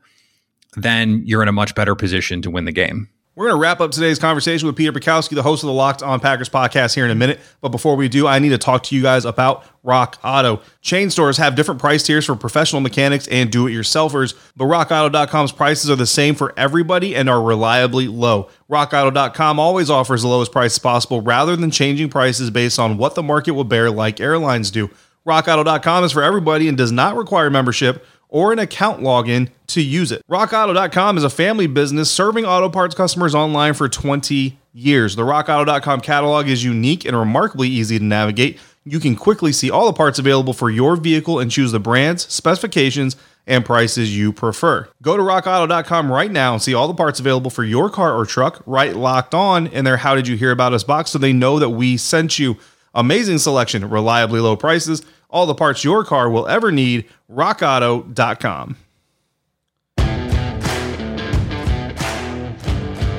then 0.76 1.22
you're 1.24 1.42
in 1.42 1.48
a 1.48 1.52
much 1.52 1.74
better 1.74 1.94
position 1.94 2.42
to 2.42 2.50
win 2.50 2.64
the 2.64 2.72
game. 2.72 3.08
We're 3.37 3.47
going 3.49 3.57
to 3.57 3.62
wrap 3.62 3.81
up 3.81 3.90
today's 3.90 4.20
conversation 4.20 4.68
with 4.68 4.77
Peter 4.77 4.92
Bukowski, 4.92 5.35
the 5.35 5.42
host 5.42 5.64
of 5.64 5.66
the 5.66 5.73
Locked 5.73 6.05
On 6.05 6.20
Packers 6.20 6.49
podcast, 6.49 6.94
here 6.94 7.05
in 7.05 7.11
a 7.11 7.16
minute. 7.16 7.40
But 7.61 7.70
before 7.70 7.97
we 7.97 8.09
do, 8.09 8.29
I 8.29 8.38
need 8.38 8.51
to 8.51 8.59
talk 8.59 8.85
to 8.85 8.94
you 8.94 9.03
guys 9.03 9.25
about 9.25 9.64
Rock 9.83 10.20
Auto. 10.23 10.61
Chain 10.83 11.11
stores 11.11 11.37
have 11.38 11.57
different 11.57 11.81
price 11.81 12.05
tiers 12.05 12.27
for 12.27 12.37
professional 12.37 12.81
mechanics 12.81 13.27
and 13.27 13.51
do 13.51 13.66
it 13.66 13.73
yourselfers, 13.73 14.35
but 14.57 14.66
RockAuto.com's 14.66 15.51
prices 15.51 15.90
are 15.90 15.97
the 15.97 16.07
same 16.07 16.37
for 16.37 16.55
everybody 16.57 17.16
and 17.16 17.29
are 17.29 17.42
reliably 17.42 18.07
low. 18.07 18.49
RockAuto.com 18.70 19.59
always 19.59 19.90
offers 19.90 20.23
the 20.23 20.29
lowest 20.29 20.53
prices 20.53 20.79
possible 20.79 21.20
rather 21.20 21.57
than 21.57 21.73
changing 21.73 22.11
prices 22.11 22.51
based 22.51 22.79
on 22.79 22.99
what 22.99 23.16
the 23.16 23.23
market 23.25 23.55
will 23.55 23.64
bear, 23.64 23.90
like 23.90 24.20
airlines 24.20 24.70
do. 24.70 24.90
RockAuto.com 25.27 26.05
is 26.05 26.12
for 26.12 26.23
everybody 26.23 26.68
and 26.68 26.77
does 26.77 26.92
not 26.92 27.16
require 27.16 27.51
membership 27.51 28.07
or 28.35 28.53
an 28.53 28.59
account 28.59 29.01
login 29.01 29.49
to 29.68 29.81
use 29.81 30.11
it. 30.11 30.20
RockAuto.com 30.29 31.16
is 31.16 31.23
a 31.23 31.31
family 31.31 31.68
business 31.68 32.11
serving 32.11 32.44
auto 32.44 32.68
parts 32.68 32.92
customers 32.92 33.33
online 33.33 33.75
for 33.75 33.88
20 33.88 34.59
years. 34.73 35.14
The 35.14 35.23
RockAuto.com 35.23 36.01
catalog 36.01 36.49
is 36.49 36.64
unique 36.64 37.05
and 37.05 37.16
remarkably 37.16 37.68
easy 37.68 37.97
to 37.97 38.05
navigate. 38.05 38.59
You 38.85 38.99
can 38.99 39.14
quickly 39.14 39.53
see 39.53 39.70
all 39.70 39.87
the 39.87 39.92
parts 39.92 40.18
available 40.18 40.53
for 40.53 40.68
your 40.68 40.97
vehicle 40.97 41.38
and 41.38 41.49
choose 41.49 41.70
the 41.70 41.79
brands, 41.79 42.27
specifications, 42.27 43.14
and 43.47 43.64
prices 43.64 44.16
you 44.16 44.33
prefer. 44.33 44.88
Go 45.01 45.16
to 45.16 45.23
rockauto.com 45.23 46.11
write 46.11 46.33
now 46.33 46.55
and 46.55 46.61
see 46.61 46.75
all 46.75 46.88
the 46.88 46.94
parts 46.94 47.20
available 47.20 47.53
for 47.53 47.62
your 47.62 47.88
car 47.88 48.16
or 48.16 48.27
truck, 48.27 48.64
right 48.66 48.97
locked 48.97 49.33
on 49.33 49.68
in 49.68 49.85
their 49.85 49.99
How 49.99 50.16
Did 50.16 50.27
You 50.27 50.37
Hear 50.37 50.51
About 50.51 50.75
Us 50.75 50.83
box 50.83 51.12
so 51.12 51.18
they 51.18 51.33
know 51.33 51.61
that 51.61 51.70
we 51.70 51.97
sent 51.97 52.40
you. 52.40 52.57
Amazing 52.94 53.38
selection, 53.38 53.88
reliably 53.88 54.40
low 54.40 54.57
prices, 54.57 55.02
all 55.28 55.46
the 55.46 55.54
parts 55.54 55.83
your 55.85 56.04
car 56.04 56.30
will 56.30 56.46
ever 56.46 56.70
need. 56.70 57.07
RockAuto.com. 57.30 58.76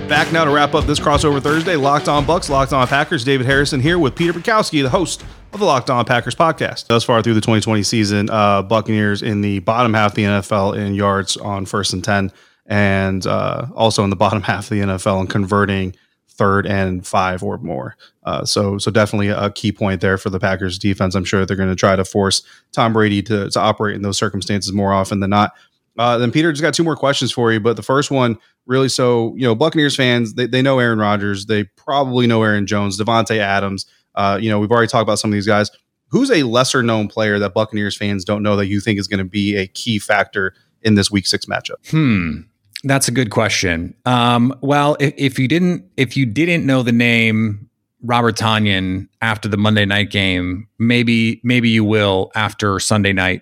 Back 0.07 0.31
now 0.31 0.45
to 0.45 0.51
wrap 0.51 0.75
up 0.75 0.85
this 0.85 0.99
crossover 0.99 1.41
Thursday. 1.41 1.75
Locked 1.75 2.07
on 2.07 2.25
Bucs, 2.25 2.47
Locked 2.47 2.73
on 2.73 2.87
Packers. 2.87 3.23
David 3.23 3.47
Harrison 3.47 3.79
here 3.79 3.97
with 3.97 4.15
Peter 4.15 4.33
Bukowski, 4.33 4.83
the 4.83 4.89
host 4.89 5.25
of 5.51 5.59
the 5.59 5.65
Locked 5.65 5.89
On 5.89 6.05
Packers 6.05 6.35
podcast. 6.35 6.85
Thus 6.87 7.03
far 7.03 7.23
through 7.23 7.33
the 7.33 7.41
2020 7.41 7.81
season, 7.81 8.29
uh, 8.29 8.61
Buccaneers 8.61 9.23
in 9.23 9.41
the 9.41 9.59
bottom 9.59 9.95
half 9.95 10.11
of 10.11 10.15
the 10.15 10.23
NFL 10.23 10.77
in 10.77 10.93
yards 10.93 11.37
on 11.37 11.65
first 11.65 11.93
and 11.93 12.03
10, 12.03 12.31
and 12.67 13.25
uh, 13.25 13.65
also 13.73 14.03
in 14.03 14.11
the 14.11 14.15
bottom 14.15 14.41
half 14.43 14.65
of 14.65 14.69
the 14.69 14.81
NFL 14.81 15.21
in 15.21 15.27
converting 15.27 15.95
third 16.37 16.67
and 16.67 17.05
five 17.05 17.43
or 17.43 17.57
more. 17.59 17.95
Uh, 18.23 18.45
so 18.45 18.77
so 18.77 18.91
definitely 18.91 19.29
a 19.29 19.49
key 19.49 19.71
point 19.71 20.01
there 20.01 20.17
for 20.17 20.29
the 20.29 20.39
Packers 20.39 20.77
defense. 20.77 21.15
I'm 21.15 21.25
sure 21.25 21.45
they're 21.45 21.57
going 21.57 21.69
to 21.69 21.75
try 21.75 21.95
to 21.95 22.05
force 22.05 22.43
Tom 22.71 22.93
Brady 22.93 23.21
to, 23.23 23.49
to 23.49 23.59
operate 23.59 23.95
in 23.95 24.01
those 24.01 24.17
circumstances 24.17 24.73
more 24.73 24.93
often 24.93 25.19
than 25.19 25.29
not. 25.29 25.53
Uh, 25.97 26.17
then 26.17 26.31
Peter 26.31 26.51
just 26.51 26.61
got 26.61 26.73
two 26.73 26.83
more 26.83 26.95
questions 26.95 27.31
for 27.31 27.53
you, 27.53 27.59
but 27.59 27.77
the 27.77 27.83
first 27.83 28.11
one 28.11 28.37
really 28.65 28.89
so 28.89 29.33
you 29.35 29.43
know 29.43 29.55
Buccaneers 29.55 29.95
fans 29.95 30.33
they, 30.33 30.47
they 30.47 30.61
know 30.61 30.79
Aaron 30.79 30.99
Rodgers, 30.99 31.45
they 31.45 31.65
probably 31.75 32.27
know 32.27 32.43
Aaron 32.43 32.67
Jones, 32.67 32.99
Davante 32.99 33.37
Adams. 33.37 33.85
Uh, 34.15 34.37
you 34.41 34.49
know 34.49 34.59
we've 34.59 34.71
already 34.71 34.87
talked 34.87 35.03
about 35.03 35.19
some 35.19 35.31
of 35.31 35.33
these 35.33 35.47
guys. 35.47 35.71
Who's 36.09 36.31
a 36.31 36.43
lesser 36.43 36.83
known 36.83 37.07
player 37.07 37.39
that 37.39 37.53
Buccaneers 37.53 37.97
fans 37.97 38.23
don't 38.23 38.43
know 38.43 38.55
that 38.55 38.67
you 38.67 38.79
think 38.79 38.99
is 38.99 39.07
going 39.07 39.17
to 39.19 39.29
be 39.29 39.55
a 39.55 39.67
key 39.67 39.99
factor 39.99 40.53
in 40.81 40.95
this 40.95 41.09
Week 41.09 41.25
Six 41.25 41.45
matchup? 41.45 41.89
Hmm, 41.89 42.41
that's 42.85 43.07
a 43.07 43.11
good 43.11 43.31
question. 43.31 43.95
Um, 44.05 44.57
well, 44.61 44.95
if, 44.99 45.13
if 45.17 45.39
you 45.39 45.47
didn't 45.47 45.85
if 45.97 46.15
you 46.15 46.25
didn't 46.25 46.65
know 46.65 46.83
the 46.83 46.91
name 46.91 47.69
Robert 48.01 48.35
Tonyan 48.35 49.07
after 49.21 49.49
the 49.49 49.57
Monday 49.57 49.85
night 49.85 50.11
game, 50.11 50.67
maybe 50.79 51.41
maybe 51.43 51.69
you 51.69 51.83
will 51.83 52.31
after 52.35 52.79
Sunday 52.79 53.13
night 53.13 53.41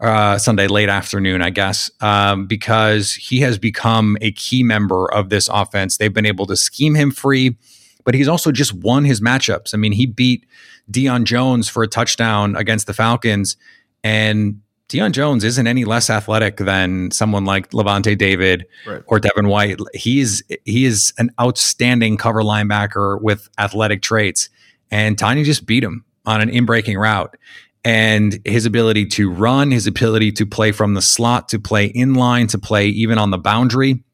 uh, 0.00 0.36
Sunday 0.36 0.66
late 0.66 0.88
afternoon, 0.88 1.42
I 1.42 1.50
guess, 1.50 1.90
um, 2.00 2.46
because 2.46 3.14
he 3.14 3.40
has 3.40 3.58
become 3.58 4.16
a 4.20 4.32
key 4.32 4.62
member 4.62 5.10
of 5.12 5.28
this 5.28 5.48
offense. 5.48 5.96
They've 5.96 6.12
been 6.12 6.26
able 6.26 6.46
to 6.46 6.56
scheme 6.56 6.94
him 6.94 7.12
free, 7.12 7.56
but 8.04 8.14
he's 8.14 8.28
also 8.28 8.50
just 8.50 8.72
won 8.72 9.04
his 9.04 9.20
matchups. 9.20 9.74
I 9.74 9.76
mean, 9.76 9.92
he 9.92 10.06
beat 10.06 10.44
Deion 10.90 11.24
Jones 11.24 11.68
for 11.68 11.82
a 11.84 11.88
touchdown 11.88 12.56
against 12.56 12.88
the 12.88 12.94
Falcons, 12.94 13.56
and 14.02 14.60
Deion 14.92 15.12
Jones 15.12 15.42
isn't 15.42 15.66
any 15.66 15.84
less 15.86 16.10
athletic 16.10 16.58
than 16.58 17.10
someone 17.10 17.46
like 17.46 17.70
Lavonte 17.70 18.16
David 18.16 18.66
right. 18.86 19.02
or 19.06 19.18
Devin 19.18 19.48
White. 19.48 19.80
He's 19.94 20.42
he 20.64 20.84
is 20.84 21.14
an 21.18 21.30
outstanding 21.40 22.18
cover 22.18 22.42
linebacker 22.42 23.20
with 23.20 23.48
athletic 23.58 24.02
traits, 24.02 24.50
and 24.90 25.18
Tiny 25.18 25.44
just 25.44 25.64
beat 25.64 25.82
him 25.82 26.04
on 26.26 26.42
an 26.42 26.50
in-breaking 26.50 26.98
route 26.98 27.36
and 27.84 28.38
his 28.44 28.66
ability 28.66 29.06
to 29.06 29.30
run, 29.30 29.70
his 29.70 29.86
ability 29.86 30.30
to 30.32 30.46
play 30.46 30.72
from 30.72 30.94
the 30.94 31.02
slot, 31.02 31.48
to 31.48 31.58
play 31.58 31.86
in 31.86 32.14
line, 32.14 32.46
to 32.48 32.58
play 32.58 32.86
even 32.88 33.18
on 33.18 33.30
the 33.30 33.38
boundary 33.38 34.04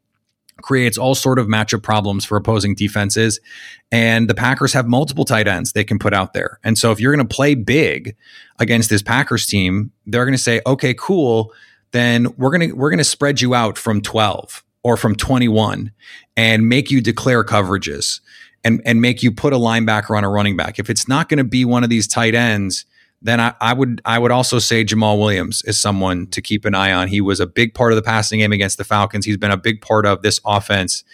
creates 0.62 0.99
all 0.99 1.14
sort 1.14 1.38
of 1.38 1.47
matchup 1.47 1.83
problems 1.83 2.25
for 2.25 2.37
opposing 2.37 2.75
defenses 2.75 3.40
and 3.90 4.29
the 4.29 4.35
Packers 4.35 4.73
have 4.73 4.87
multiple 4.87 5.25
tight 5.25 5.49
ends 5.49 5.73
they 5.73 5.85
can 5.85 5.99
put 5.99 6.12
out 6.12 6.33
there. 6.33 6.59
And 6.62 6.77
so 6.77 6.92
if 6.92 7.01
you're 7.01 7.14
going 7.14 7.27
to 7.27 7.35
play 7.35 7.55
big 7.55 8.16
against 8.59 8.90
this 8.90 9.03
Packers 9.03 9.47
team, 9.47 9.92
they're 10.07 10.25
going 10.25 10.37
to 10.37 10.42
say, 10.42 10.61
"Okay, 10.66 10.94
cool, 10.94 11.53
then 11.92 12.27
we're 12.37 12.51
going 12.51 12.71
to 12.71 12.77
we're 12.77 12.90
going 12.90 12.99
to 12.99 13.05
spread 13.05 13.40
you 13.40 13.55
out 13.55 13.79
from 13.79 14.01
12 14.01 14.64
or 14.83 14.97
from 14.97 15.14
21 15.14 15.92
and 16.37 16.68
make 16.68 16.90
you 16.90 17.01
declare 17.01 17.44
coverages 17.44 18.21
and 18.64 18.83
and 18.85 19.01
make 19.01 19.23
you 19.23 19.33
put 19.33 19.53
a 19.53 19.57
linebacker 19.57 20.16
on 20.16 20.25
a 20.25 20.29
running 20.29 20.57
back. 20.57 20.79
If 20.79 20.90
it's 20.90 21.09
not 21.09 21.29
going 21.29 21.38
to 21.38 21.44
be 21.44 21.64
one 21.64 21.85
of 21.85 21.90
these 21.90 22.07
tight 22.07 22.35
ends, 22.35 22.85
then 23.20 23.40
I, 23.40 23.54
I, 23.61 23.72
would 23.72 24.00
I 24.04 24.18
would 24.18 24.31
also 24.31 24.59
say 24.59 24.85
Jamaal 24.85 25.18
Williams 25.18 25.62
is 25.64 25.81
someone 25.81 26.28
to 26.28 26.40
keep 26.40 26.64
an 26.64 26.74
eye 26.74 26.92
on. 26.92 27.09
He 27.09 27.20
was 27.20 27.40
a 27.40 27.46
big 27.46 27.74
part 27.74 27.92
of 27.92 27.96
the 27.96 28.02
passing 28.02 28.38
game 28.38 28.52
against 28.52 28.78
the 28.78 28.85
Falcons. 28.85 29.26
He's 29.26 29.37
been 29.37 29.50
a 29.50 29.57
big 29.57 29.81
part 29.81 30.07
of 30.07 30.22
this 30.22 30.40
offense 30.44 31.04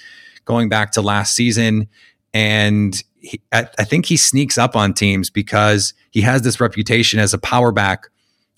going 0.44 0.68
back 0.68 0.92
to 0.92 1.00
last 1.00 1.34
season, 1.34 1.88
and 2.34 3.02
he, 3.20 3.40
I, 3.52 3.68
I 3.78 3.84
think 3.84 4.06
he 4.06 4.18
sneaks 4.18 4.58
up 4.58 4.76
on 4.76 4.92
teams 4.92 5.30
because 5.30 5.94
he 6.10 6.20
has 6.20 6.42
this 6.42 6.60
reputation 6.60 7.18
as 7.18 7.32
a 7.32 7.38
power 7.38 7.72
back. 7.72 8.08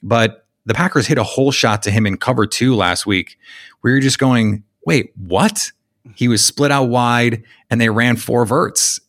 But 0.03 0.47
the 0.65 0.75
Packers 0.75 1.07
hit 1.07 1.19
a 1.19 1.23
whole 1.23 1.53
shot 1.53 1.85
to 1.85 1.93
him 1.93 2.07
in 2.07 2.17
cover 2.17 2.47
two 2.47 2.75
last 2.75 3.07
week, 3.07 3.39
where 3.81 3.93
you're 3.93 4.03
just 4.03 4.19
going, 4.19 4.65
wait, 4.85 5.13
what? 5.17 5.71
He 6.17 6.27
was 6.27 6.45
split 6.45 6.73
out 6.73 6.89
wide, 6.89 7.45
and 7.71 7.81
they 7.81 7.91
ran 7.91 8.17
four 8.17 8.45
verts 8.45 9.01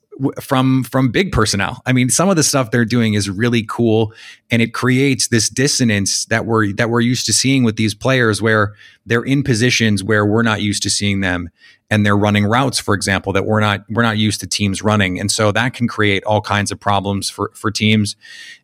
from 0.41 0.83
from 0.83 1.11
big 1.11 1.31
personnel. 1.31 1.81
I 1.85 1.93
mean, 1.93 2.09
some 2.09 2.29
of 2.29 2.35
the 2.35 2.43
stuff 2.43 2.71
they're 2.71 2.85
doing 2.85 3.13
is 3.13 3.29
really 3.29 3.63
cool, 3.67 4.13
and 4.49 4.61
it 4.61 4.73
creates 4.73 5.27
this 5.27 5.49
dissonance 5.49 6.25
that 6.25 6.45
we're 6.45 6.73
that 6.73 6.89
we're 6.89 7.01
used 7.01 7.25
to 7.27 7.33
seeing 7.33 7.63
with 7.63 7.75
these 7.75 7.93
players, 7.93 8.41
where 8.41 8.73
they're 9.05 9.23
in 9.23 9.43
positions 9.43 10.03
where 10.03 10.25
we're 10.25 10.43
not 10.43 10.61
used 10.61 10.83
to 10.83 10.89
seeing 10.89 11.21
them, 11.21 11.49
and 11.89 12.05
they're 12.05 12.17
running 12.17 12.45
routes, 12.45 12.79
for 12.79 12.93
example, 12.93 13.33
that 13.33 13.45
we're 13.45 13.59
not 13.59 13.85
we're 13.89 14.03
not 14.03 14.17
used 14.17 14.39
to 14.41 14.47
teams 14.47 14.81
running, 14.81 15.19
and 15.19 15.31
so 15.31 15.51
that 15.51 15.73
can 15.73 15.87
create 15.87 16.23
all 16.23 16.41
kinds 16.41 16.71
of 16.71 16.79
problems 16.79 17.29
for 17.29 17.51
for 17.53 17.71
teams. 17.71 18.15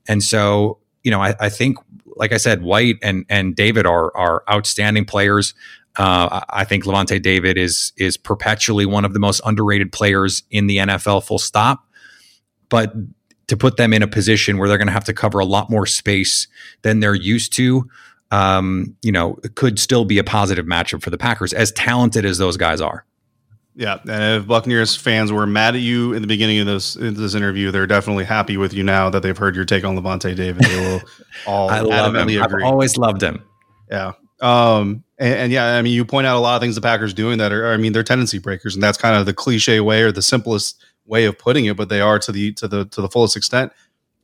And 0.08 0.24
so, 0.24 0.80
you 1.04 1.12
know, 1.12 1.22
I, 1.22 1.36
I 1.40 1.50
think, 1.50 1.78
like 2.16 2.32
I 2.34 2.38
said, 2.38 2.64
White 2.64 2.98
and 3.02 3.26
and 3.30 3.56
David 3.56 3.86
are 3.86 4.16
are 4.18 4.44
outstanding 4.50 5.06
players. 5.06 5.54
Uh, 5.98 6.42
I 6.50 6.64
think 6.64 6.86
Lavonte 6.86 7.22
David 7.22 7.58
is 7.58 7.94
is 7.98 8.18
perpetually 8.18 8.86
one 8.86 9.06
of 9.06 9.14
the 9.14 9.20
most 9.20 9.42
underrated 9.46 9.92
players 9.92 10.44
in 10.50 10.68
the 10.68 10.78
NFL. 10.78 11.24
Full 11.24 11.40
stop. 11.40 11.88
But 12.70 12.94
to 13.48 13.58
put 13.58 13.78
them 13.78 13.94
in 13.94 14.02
a 14.02 14.08
position 14.08 14.58
where 14.58 14.68
they're 14.68 14.78
going 14.78 14.88
to 14.88 14.94
have 14.94 15.04
to 15.04 15.14
cover 15.14 15.40
a 15.40 15.46
lot 15.46 15.70
more 15.70 15.86
space 15.86 16.48
than 16.82 17.00
they're 17.00 17.14
used 17.14 17.54
to, 17.54 17.88
um, 18.32 18.96
you 19.04 19.12
know, 19.12 19.38
could 19.56 19.78
still 19.78 20.06
be 20.06 20.18
a 20.18 20.24
positive 20.24 20.66
matchup 20.66 21.04
for 21.04 21.12
the 21.12 21.18
Packers, 21.18 21.54
as 21.54 21.72
talented 21.74 22.26
as 22.26 22.40
those 22.40 22.58
guys 22.58 22.82
are. 22.82 23.06
Yeah, 23.76 23.98
and 24.08 24.42
if 24.42 24.48
Buccaneers 24.48 24.96
fans 24.96 25.32
were 25.32 25.48
mad 25.48 25.76
at 25.76 25.82
you 25.82 26.14
in 26.14 26.22
the 26.22 26.28
beginning 26.28 26.60
of 26.60 26.68
this 26.68 26.94
this 26.94 27.34
interview, 27.34 27.72
they're 27.72 27.88
definitely 27.88 28.24
happy 28.24 28.56
with 28.56 28.72
you 28.74 28.84
now 28.84 29.10
that 29.10 29.24
they've 29.24 29.38
heard 29.38 29.56
your 29.56 29.66
take 29.66 29.84
on 29.84 29.96
Lavonte 29.96 30.36
David. 30.36 30.64
They 30.64 30.80
will 30.80 31.02
all 31.48 31.70
I 31.70 31.80
love 31.80 32.16
him. 32.16 32.28
Agree. 32.28 32.40
I've 32.40 32.72
always 32.72 32.98
loved 32.98 33.24
him. 33.24 33.44
Yeah, 33.90 34.14
um, 34.44 35.06
and, 35.18 35.34
and, 35.36 35.52
yeah, 35.54 35.78
I 35.78 35.82
mean, 35.82 35.94
you 35.94 36.04
point 36.04 36.28
out 36.28 36.36
a 36.36 36.40
lot 36.40 36.56
of 36.56 36.62
things 36.62 36.76
the 36.76 36.82
Packers 36.82 37.14
doing 37.14 37.38
that 37.38 37.54
are, 37.54 37.72
I 37.72 37.78
mean, 37.78 37.94
they're 37.94 38.04
tendency 38.04 38.40
breakers, 38.40 38.76
and 38.76 38.84
that's 38.84 38.98
kind 38.98 39.16
of 39.16 39.26
the 39.26 39.34
cliche 39.34 39.80
way 39.80 40.02
or 40.02 40.12
the 40.12 40.22
simplest 40.22 40.84
way 41.06 41.24
of 41.26 41.38
putting 41.40 41.66
it, 41.66 41.78
but 41.78 41.88
they 41.88 42.02
are 42.02 42.20
to 42.20 42.32
the 42.32 42.52
to 42.54 42.68
the 42.68 42.86
to 42.86 43.02
the 43.02 43.08
fullest 43.08 43.38
extent. 43.38 43.72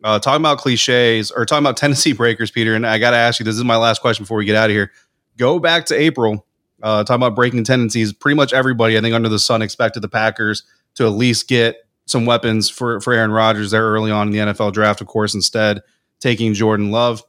Uh, 0.04 0.20
talking 0.20 0.42
about 0.42 0.58
cliches 0.58 1.32
or 1.32 1.46
talking 1.46 1.64
about 1.64 1.78
tendency 1.78 2.12
breakers, 2.12 2.52
Peter, 2.52 2.76
and 2.76 2.86
I 2.86 2.98
got 2.98 3.12
to 3.12 3.18
ask 3.18 3.40
you, 3.40 3.46
this 3.46 3.56
is 3.56 3.64
my 3.64 3.78
last 3.78 4.02
question 4.02 4.24
before 4.24 4.38
we 4.38 4.46
get 4.46 4.58
out 4.58 4.70
of 4.70 4.76
here. 4.76 4.92
Go 5.38 5.58
back 5.58 5.86
to 5.86 5.96
April, 5.96 6.46
uh, 6.84 7.06
talking 7.06 7.24
about 7.24 7.36
breaking 7.36 7.64
tendencies. 7.64 8.12
Pretty 8.12 8.36
much 8.36 8.52
everybody, 8.52 8.98
I 8.98 9.02
think, 9.02 9.16
under 9.16 9.30
the 9.30 9.40
sun, 9.40 9.62
expected 9.62 10.02
the 10.02 10.10
Packers 10.10 10.64
to 10.96 11.06
at 11.06 11.14
least 11.14 11.48
get 11.48 11.78
some 12.08 12.26
weapons 12.26 12.70
for 12.70 13.00
for 13.00 13.14
Aaron 13.14 13.32
Rodgers 13.32 13.72
there 13.72 13.86
early 13.86 14.12
on 14.12 14.28
in 14.28 14.34
the 14.34 14.54
NFL 14.54 14.74
draft. 14.74 15.00
Of 15.00 15.08
course, 15.08 15.34
instead 15.34 15.82
taking 16.20 16.54
Jordan 16.54 16.92
Love 16.92 17.24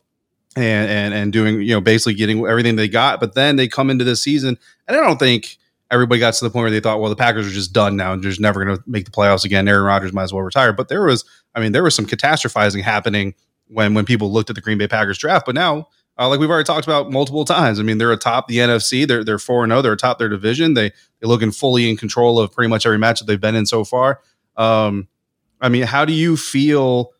and 0.56 0.90
and 0.90 1.14
and 1.14 1.32
doing 1.32 1.62
you 1.62 1.74
know 1.74 1.80
basically 1.80 2.14
getting 2.14 2.46
everything 2.46 2.76
they 2.76 2.88
got. 2.88 3.20
But 3.20 3.34
then 3.34 3.56
they 3.56 3.68
come 3.68 3.90
into 3.90 4.04
this 4.04 4.22
season, 4.22 4.58
and 4.88 4.96
I 4.96 5.00
don't 5.00 5.18
think 5.18 5.58
everybody 5.90 6.20
got 6.20 6.34
to 6.34 6.44
the 6.44 6.50
point 6.50 6.62
where 6.62 6.70
they 6.70 6.80
thought, 6.80 7.00
well, 7.00 7.10
the 7.10 7.16
Packers 7.16 7.46
are 7.46 7.50
just 7.50 7.72
done 7.72 7.96
now 7.96 8.12
and 8.12 8.22
just 8.22 8.40
never 8.40 8.64
going 8.64 8.76
to 8.76 8.82
make 8.86 9.04
the 9.04 9.10
playoffs 9.10 9.44
again. 9.44 9.66
Aaron 9.66 9.84
Rodgers 9.84 10.12
might 10.12 10.24
as 10.24 10.32
well 10.32 10.42
retire. 10.42 10.72
But 10.72 10.88
there 10.88 11.02
was, 11.02 11.24
I 11.54 11.60
mean, 11.60 11.72
there 11.72 11.82
was 11.82 11.94
some 11.94 12.06
catastrophizing 12.06 12.82
happening 12.82 13.34
when 13.68 13.94
when 13.94 14.04
people 14.04 14.32
looked 14.32 14.50
at 14.50 14.56
the 14.56 14.62
Green 14.62 14.78
Bay 14.78 14.88
Packers 14.88 15.18
draft. 15.18 15.46
But 15.46 15.54
now, 15.54 15.88
uh, 16.18 16.28
like 16.28 16.40
we've 16.40 16.50
already 16.50 16.66
talked 16.66 16.86
about 16.86 17.10
multiple 17.10 17.44
times, 17.44 17.80
I 17.80 17.82
mean, 17.82 17.98
they're 17.98 18.12
atop 18.12 18.48
the 18.48 18.58
NFC. 18.58 19.06
They're 19.06 19.24
they're 19.24 19.38
four 19.38 19.64
and 19.64 19.70
zero. 19.70 19.78
Oh. 19.78 19.82
They're 19.82 19.92
atop 19.92 20.18
their 20.18 20.28
division. 20.28 20.74
They 20.74 20.90
they're 21.20 21.28
looking 21.28 21.50
fully 21.50 21.88
in 21.90 21.96
control 21.96 22.38
of 22.38 22.52
pretty 22.52 22.68
much 22.68 22.86
every 22.86 22.98
match 22.98 23.20
that 23.20 23.26
they've 23.26 23.40
been 23.40 23.54
in 23.54 23.66
so 23.66 23.84
far. 23.84 24.20
Um, 24.56 25.08
I 25.60 25.68
mean, 25.68 25.84
how 25.84 26.04
do 26.04 26.12
you 26.12 26.36
feel? 26.36 27.12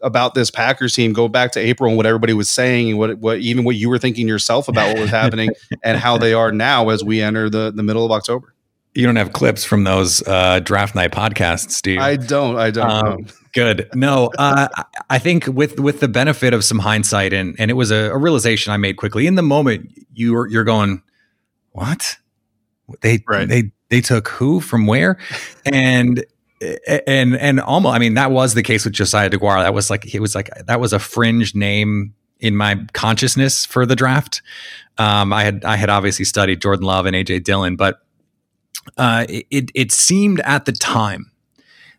About 0.00 0.34
this 0.34 0.50
Packers 0.50 0.94
team, 0.94 1.12
go 1.12 1.28
back 1.28 1.52
to 1.52 1.60
April 1.60 1.88
and 1.88 1.96
what 1.96 2.06
everybody 2.06 2.32
was 2.32 2.50
saying, 2.50 2.90
and 2.90 2.98
what 2.98 3.18
what 3.18 3.38
even 3.38 3.64
what 3.64 3.76
you 3.76 3.88
were 3.88 3.98
thinking 3.98 4.28
yourself 4.28 4.68
about 4.68 4.88
what 4.88 5.00
was 5.00 5.10
happening, 5.10 5.50
and 5.82 5.98
how 5.98 6.18
they 6.18 6.32
are 6.32 6.52
now 6.52 6.88
as 6.88 7.04
we 7.04 7.22
enter 7.22 7.50
the 7.50 7.72
the 7.74 7.82
middle 7.82 8.04
of 8.04 8.12
October. 8.12 8.54
You 8.94 9.06
don't 9.06 9.16
have 9.16 9.32
clips 9.32 9.64
from 9.64 9.84
those 9.84 10.26
uh, 10.26 10.60
draft 10.60 10.94
night 10.94 11.12
podcasts, 11.12 11.70
Steve. 11.70 12.00
I 12.00 12.16
don't. 12.16 12.56
I 12.56 12.70
don't. 12.70 12.90
Um, 12.90 13.26
good. 13.54 13.88
No, 13.94 14.30
uh, 14.38 14.68
I 15.08 15.18
think 15.18 15.46
with 15.46 15.78
with 15.78 16.00
the 16.00 16.08
benefit 16.08 16.52
of 16.54 16.64
some 16.64 16.78
hindsight, 16.78 17.32
and 17.32 17.54
and 17.58 17.70
it 17.70 17.74
was 17.74 17.90
a, 17.90 18.10
a 18.10 18.18
realization 18.18 18.72
I 18.72 18.76
made 18.76 18.96
quickly 18.96 19.26
in 19.26 19.34
the 19.34 19.42
moment. 19.42 19.92
You 20.14 20.34
were 20.34 20.48
you're 20.48 20.64
going, 20.64 21.02
what? 21.72 22.16
They 23.02 23.22
right. 23.28 23.48
they 23.48 23.70
they 23.88 24.00
took 24.00 24.28
who 24.28 24.60
from 24.60 24.86
where, 24.86 25.18
and 25.64 26.24
and 27.06 27.36
and 27.36 27.60
almost 27.60 27.94
i 27.94 27.98
mean 27.98 28.14
that 28.14 28.30
was 28.30 28.54
the 28.54 28.62
case 28.62 28.84
with 28.84 28.94
josiah 28.94 29.30
deguara. 29.30 29.62
That 29.62 29.74
was 29.74 29.90
like 29.90 30.04
he 30.04 30.18
was 30.18 30.34
like 30.34 30.50
that 30.66 30.80
was 30.80 30.92
a 30.92 30.98
fringe 30.98 31.54
name 31.54 32.14
in 32.40 32.56
my 32.56 32.84
consciousness 32.92 33.64
for 33.64 33.86
the 33.86 33.96
draft. 33.96 34.42
Um, 34.96 35.32
i 35.32 35.44
had 35.44 35.64
i 35.64 35.76
had 35.76 35.90
obviously 35.90 36.24
studied 36.24 36.60
jordan 36.60 36.84
love 36.84 37.06
and 37.06 37.14
aj 37.14 37.44
dillon 37.44 37.76
but 37.76 38.00
uh, 38.96 39.26
it 39.28 39.70
it 39.74 39.92
seemed 39.92 40.40
at 40.40 40.64
the 40.64 40.72
time 40.72 41.30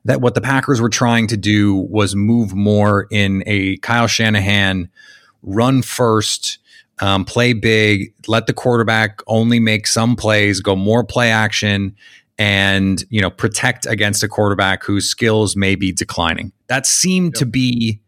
that 0.05 0.21
what 0.21 0.33
the 0.33 0.41
packers 0.41 0.81
were 0.81 0.89
trying 0.89 1.27
to 1.27 1.37
do 1.37 1.75
was 1.75 2.15
move 2.15 2.53
more 2.53 3.07
in 3.11 3.43
a 3.45 3.77
kyle 3.77 4.07
shanahan 4.07 4.89
run 5.43 5.81
first 5.81 6.57
um, 6.99 7.23
play 7.23 7.53
big 7.53 8.13
let 8.27 8.47
the 8.47 8.53
quarterback 8.53 9.21
only 9.27 9.59
make 9.59 9.87
some 9.87 10.15
plays 10.15 10.59
go 10.59 10.75
more 10.75 11.03
play 11.03 11.31
action 11.31 11.95
and 12.39 13.03
you 13.09 13.21
know 13.21 13.29
protect 13.29 13.85
against 13.85 14.23
a 14.23 14.27
quarterback 14.27 14.83
whose 14.83 15.07
skills 15.07 15.55
may 15.55 15.75
be 15.75 15.91
declining. 15.91 16.51
That 16.67 16.87
seemed 16.87 17.33
yep. 17.35 17.39
to 17.39 17.45
be 17.45 18.01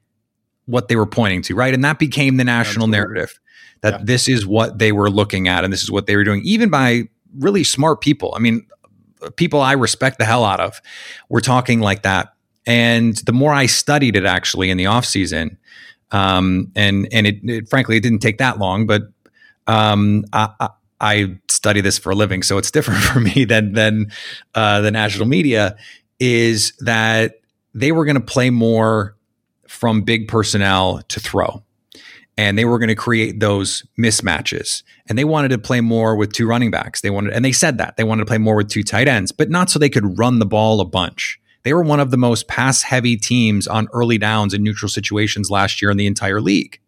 what 0.65 0.87
they 0.87 0.95
were 0.95 1.05
pointing 1.05 1.41
to, 1.43 1.55
right? 1.55 1.73
And 1.73 1.83
that 1.83 1.99
became 1.99 2.37
the 2.37 2.45
national 2.45 2.85
Absolutely. 2.85 2.97
narrative 2.97 3.39
that 3.81 3.93
yeah. 3.93 3.99
this 4.03 4.29
is 4.29 4.47
what 4.47 4.79
they 4.79 4.91
were 4.91 5.09
looking 5.09 5.47
at 5.47 5.63
and 5.63 5.73
this 5.73 5.83
is 5.83 5.91
what 5.91 6.07
they 6.07 6.15
were 6.15 6.23
doing, 6.23 6.41
even 6.45 6.69
by 6.69 7.03
really 7.37 7.63
smart 7.63 7.99
people. 7.99 8.33
I 8.35 8.39
mean, 8.39 8.65
people 9.35 9.59
I 9.59 9.73
respect 9.73 10.17
the 10.17 10.25
hell 10.25 10.45
out 10.45 10.61
of 10.61 10.81
were 11.29 11.41
talking 11.41 11.81
like 11.81 12.03
that. 12.03 12.33
And 12.65 13.17
the 13.17 13.33
more 13.33 13.53
I 13.53 13.65
studied 13.65 14.15
it 14.15 14.25
actually 14.25 14.69
in 14.69 14.77
the 14.77 14.85
off 14.85 15.03
season, 15.03 15.57
um, 16.11 16.71
and 16.75 17.07
and 17.11 17.25
it, 17.25 17.39
it, 17.43 17.69
frankly 17.69 17.97
it 17.97 18.01
didn't 18.01 18.19
take 18.19 18.37
that 18.37 18.59
long, 18.59 18.85
but 18.85 19.03
um, 19.67 20.25
I, 20.31 20.69
I 21.01 21.37
study 21.49 21.81
this 21.81 21.97
for 21.97 22.11
a 22.11 22.15
living, 22.15 22.43
so 22.43 22.57
it's 22.57 22.71
different 22.71 23.01
for 23.03 23.19
me 23.19 23.43
than 23.45 23.73
than 23.73 24.11
uh, 24.55 24.81
the 24.81 24.91
national 24.91 25.27
media. 25.27 25.75
Is 26.19 26.73
that 26.79 27.39
they 27.73 27.91
were 27.91 28.05
going 28.05 28.15
to 28.15 28.21
play 28.21 28.51
more 28.51 29.15
from 29.67 30.03
big 30.03 30.27
personnel 30.27 31.01
to 31.09 31.19
throw, 31.19 31.63
and 32.37 32.57
they 32.57 32.65
were 32.65 32.77
going 32.77 32.89
to 32.89 32.95
create 32.95 33.39
those 33.39 33.83
mismatches, 33.99 34.83
and 35.07 35.17
they 35.17 35.23
wanted 35.23 35.49
to 35.49 35.57
play 35.57 35.81
more 35.81 36.15
with 36.15 36.31
two 36.31 36.45
running 36.47 36.69
backs. 36.69 37.01
They 37.01 37.09
wanted, 37.09 37.33
and 37.33 37.43
they 37.43 37.51
said 37.51 37.79
that 37.79 37.97
they 37.97 38.03
wanted 38.03 38.21
to 38.21 38.27
play 38.27 38.37
more 38.37 38.55
with 38.55 38.69
two 38.69 38.83
tight 38.83 39.07
ends, 39.07 39.31
but 39.31 39.49
not 39.49 39.69
so 39.69 39.79
they 39.79 39.89
could 39.89 40.19
run 40.19 40.37
the 40.37 40.45
ball 40.45 40.79
a 40.79 40.85
bunch. 40.85 41.39
They 41.63 41.73
were 41.73 41.83
one 41.83 41.99
of 41.99 42.11
the 42.11 42.17
most 42.17 42.47
pass 42.47 42.83
heavy 42.83 43.17
teams 43.17 43.67
on 43.67 43.87
early 43.93 44.17
downs 44.17 44.53
in 44.53 44.63
neutral 44.63 44.89
situations 44.89 45.49
last 45.49 45.81
year 45.81 45.91
in 45.91 45.97
the 45.97 46.07
entire 46.07 46.41
league. 46.41 46.79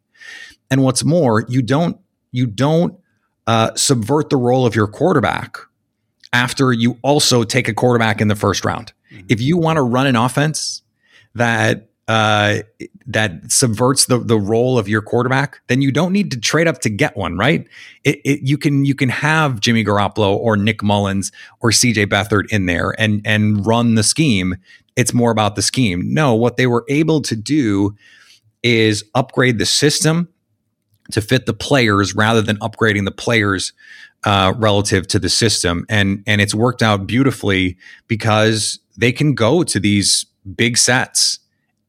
And 0.69 0.83
what's 0.83 1.03
more, 1.03 1.45
you 1.47 1.61
don't 1.61 1.97
you 2.31 2.47
don't 2.47 2.99
uh, 3.47 3.73
subvert 3.75 4.29
the 4.29 4.37
role 4.37 4.65
of 4.65 4.75
your 4.75 4.87
quarterback 4.87 5.57
after 6.31 6.73
you 6.73 6.97
also 7.03 7.43
take 7.43 7.67
a 7.67 7.73
quarterback 7.73 8.19
in 8.19 8.27
the 8.27 8.35
first 8.35 8.65
round. 8.65 8.93
Mm-hmm. 9.11 9.27
If 9.29 9.41
you 9.41 9.57
want 9.57 9.77
to 9.77 9.81
run 9.81 10.07
an 10.07 10.15
offense 10.15 10.81
that 11.35 11.89
uh, 12.07 12.59
that 13.07 13.49
subverts 13.49 14.07
the 14.07 14.17
the 14.17 14.37
role 14.37 14.77
of 14.77 14.89
your 14.89 15.01
quarterback, 15.01 15.61
then 15.67 15.81
you 15.81 15.91
don't 15.91 16.11
need 16.11 16.31
to 16.31 16.39
trade 16.39 16.67
up 16.67 16.79
to 16.81 16.89
get 16.89 17.15
one, 17.15 17.37
right? 17.37 17.65
It, 18.03 18.19
it, 18.25 18.39
you 18.43 18.57
can 18.57 18.83
you 18.83 18.93
can 18.93 19.09
have 19.09 19.61
Jimmy 19.61 19.85
Garoppolo 19.85 20.35
or 20.35 20.57
Nick 20.57 20.79
Mullens 20.79 21.31
or 21.61 21.71
CJ 21.71 22.07
Beathard 22.07 22.51
in 22.51 22.65
there 22.65 22.93
and 22.99 23.21
and 23.23 23.65
run 23.65 23.95
the 23.95 24.03
scheme. 24.03 24.55
It's 24.95 25.13
more 25.13 25.31
about 25.31 25.55
the 25.55 25.61
scheme. 25.61 26.13
No, 26.13 26.35
what 26.35 26.57
they 26.57 26.67
were 26.67 26.83
able 26.89 27.21
to 27.21 27.35
do 27.35 27.95
is 28.63 29.03
upgrade 29.15 29.57
the 29.57 29.65
system 29.65 30.27
to 31.13 31.21
fit 31.21 31.45
the 31.45 31.53
players 31.53 32.15
rather 32.15 32.41
than 32.41 32.57
upgrading 32.57 33.05
the 33.05 33.11
players 33.11 33.73
uh, 34.23 34.53
relative 34.57 35.07
to 35.07 35.19
the 35.19 35.29
system. 35.29 35.85
And 35.89 36.23
and 36.27 36.41
it's 36.41 36.55
worked 36.55 36.81
out 36.81 37.07
beautifully 37.07 37.77
because 38.07 38.79
they 38.97 39.11
can 39.11 39.35
go 39.35 39.63
to 39.63 39.79
these 39.79 40.25
big 40.55 40.77
sets 40.77 41.39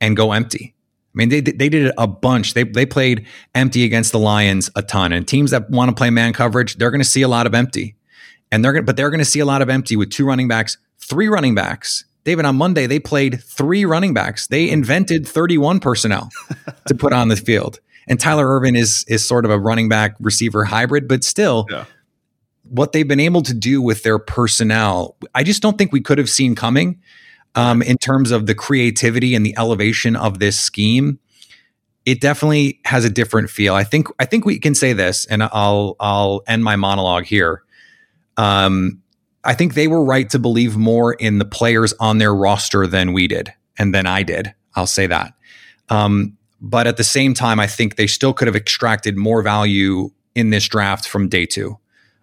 and 0.01 0.17
go 0.17 0.33
empty. 0.33 0.75
I 1.15 1.17
mean, 1.17 1.29
they 1.29 1.41
they 1.41 1.69
did 1.69 1.87
it 1.87 1.95
a 1.97 2.07
bunch. 2.07 2.55
They 2.55 2.65
they 2.65 2.87
played 2.87 3.27
empty 3.55 3.85
against 3.85 4.13
the 4.13 4.19
Lions 4.19 4.71
a 4.77 4.83
ton, 4.83 5.13
and 5.13 5.27
teams 5.27 5.53
that 5.53 5.71
want 5.71 5.89
to 5.91 5.95
play 5.95 6.11
man 6.11 6.33
coverage, 6.33 6.77
they're 6.77 6.91
going 6.91 7.01
to 7.01 7.09
see 7.09 7.23
a 7.23 7.29
lot 7.29 7.47
of 7.47 7.55
empty, 7.55 7.97
and 8.51 8.65
they're 8.65 8.73
going 8.73 8.85
but 8.85 8.97
they're 8.97 9.11
going 9.11 9.21
to 9.21 9.25
see 9.25 9.41
a 9.41 9.47
lot 9.47 9.63
of 9.63 9.71
empty 9.71 9.97
with 9.97 10.11
two 10.11 10.27
running 10.27 10.49
backs, 10.49 10.77
three 10.99 11.29
running 11.29 11.55
backs. 11.55 12.05
David, 12.25 12.47
on 12.47 12.57
Monday 12.57 12.87
they 12.87 12.99
played 12.99 13.43
three 13.45 13.85
running 13.85 14.13
backs. 14.15 14.47
They 14.49 14.71
invented 14.71 15.29
31 15.29 15.79
personnel 15.81 16.31
to 16.87 16.95
put 16.95 17.13
on 17.13 17.29
the 17.29 17.37
field. 17.37 17.81
And 18.09 18.21
Tyler 18.21 18.49
Ervin 18.49 18.77
is 18.77 19.05
is 19.09 19.27
sort 19.27 19.45
of 19.45 19.51
a 19.51 19.59
running 19.59 19.89
back 19.89 20.15
receiver 20.21 20.65
hybrid, 20.65 21.09
but 21.09 21.25
still, 21.25 21.67
yeah. 21.71 21.85
what 22.63 22.93
they've 22.93 23.09
been 23.09 23.21
able 23.21 23.43
to 23.43 23.55
do 23.55 23.81
with 23.81 24.03
their 24.03 24.19
personnel, 24.19 25.17
I 25.35 25.43
just 25.43 25.63
don't 25.63 25.79
think 25.79 25.93
we 25.93 26.01
could 26.01 26.19
have 26.19 26.31
seen 26.31 26.55
coming 26.55 27.01
um, 27.55 27.83
in 27.83 27.97
terms 27.99 28.31
of 28.31 28.47
the 28.47 28.55
creativity 28.55 29.35
and 29.35 29.45
the 29.45 29.55
elevation 29.57 30.17
of 30.17 30.39
this 30.39 30.59
scheme. 30.59 31.19
It 32.05 32.21
definitely 32.21 32.81
has 32.85 33.05
a 33.05 33.11
different 33.11 33.49
feel. 33.49 33.75
I 33.75 33.85
think 33.85 34.09
I 34.19 34.27
think 34.27 34.45
we 34.45 34.59
can 34.59 34.75
say 34.75 34.93
this, 34.93 35.25
and 35.27 35.43
I'll 35.43 35.97
I'll 36.01 36.43
end 36.47 36.63
my 36.63 36.77
monologue 36.77 37.25
here. 37.25 37.63
Um, 38.37 39.01
I 39.45 39.55
think 39.55 39.75
they 39.75 39.89
were 39.89 40.05
right 40.05 40.29
to 40.31 40.39
believe 40.39 40.77
more 40.77 41.15
in 41.15 41.39
the 41.39 41.45
players 41.45 41.95
on 42.01 42.19
their 42.19 42.35
roster 42.35 42.87
than 42.87 43.13
we 43.13 43.27
did, 43.27 43.53
and 43.79 43.95
than 43.95 44.07
I 44.07 44.23
did. 44.23 44.55
I'll 44.75 44.87
say 44.87 45.07
that. 45.07 45.35
Um, 45.89 46.37
but 46.65 46.87
at 46.87 46.97
the 46.97 47.05
same 47.05 47.35
time, 47.35 47.61
I 47.61 47.67
think 47.67 47.97
they 47.97 48.07
still 48.07 48.33
could 48.33 48.49
have 48.49 48.57
extracted 48.57 49.19
more 49.19 49.43
value 49.43 50.11
in 50.35 50.49
this 50.49 50.67
draft 50.67 51.07
from 51.07 51.29
day 51.29 51.45
two. 51.45 51.79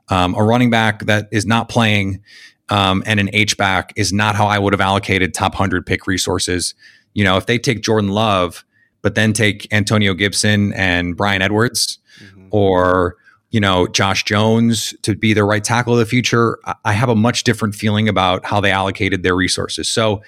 Um, 0.09 0.33
a 0.33 0.43
running 0.43 0.71
back 0.71 1.05
that 1.05 1.29
is 1.31 1.45
not 1.45 1.69
playing 1.69 2.23
um, 2.69 3.03
and 3.05 3.19
an 3.19 3.29
H 3.33 3.55
back 3.55 3.93
is 3.95 4.11
not 4.11 4.35
how 4.35 4.47
I 4.47 4.57
would 4.57 4.73
have 4.73 4.81
allocated 4.81 5.35
top 5.35 5.53
100 5.53 5.85
pick 5.85 6.07
resources. 6.07 6.73
You 7.13 7.23
know, 7.23 7.37
if 7.37 7.45
they 7.45 7.59
take 7.59 7.83
Jordan 7.83 8.09
Love, 8.09 8.65
but 9.03 9.13
then 9.13 9.31
take 9.31 9.71
Antonio 9.71 10.15
Gibson 10.15 10.73
and 10.73 11.15
Bryan 11.15 11.43
Edwards 11.43 11.99
mm-hmm. 12.19 12.47
or, 12.49 13.17
you 13.51 13.59
know, 13.59 13.87
Josh 13.87 14.23
Jones 14.23 14.95
to 15.03 15.15
be 15.15 15.33
the 15.33 15.43
right 15.43 15.63
tackle 15.63 15.93
of 15.93 15.99
the 15.99 16.05
future, 16.07 16.57
I 16.83 16.93
have 16.93 17.09
a 17.09 17.15
much 17.15 17.43
different 17.43 17.75
feeling 17.75 18.09
about 18.09 18.43
how 18.43 18.59
they 18.59 18.71
allocated 18.71 19.21
their 19.21 19.35
resources. 19.35 19.87
So 19.87 20.23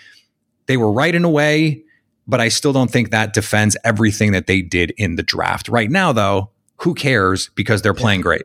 they 0.68 0.78
were 0.78 0.92
right 0.92 1.16
in 1.16 1.26
a 1.26 1.30
way 1.30 1.84
but 2.28 2.40
I 2.40 2.50
still 2.50 2.74
don't 2.74 2.92
think 2.92 3.12
that 3.12 3.34
defends 3.34 3.78
everything 3.84 4.32
that 4.32 4.48
they 4.48 4.62
did 4.62 4.92
in 4.98 5.16
the 5.16 5.24
draft. 5.24 5.68
Right 5.68 5.90
now, 5.90 6.12
though, 6.12 6.50
who 6.78 6.94
cares 6.94 7.50
because 7.56 7.82
they're 7.82 7.94
playing 7.94 8.22
great. 8.22 8.44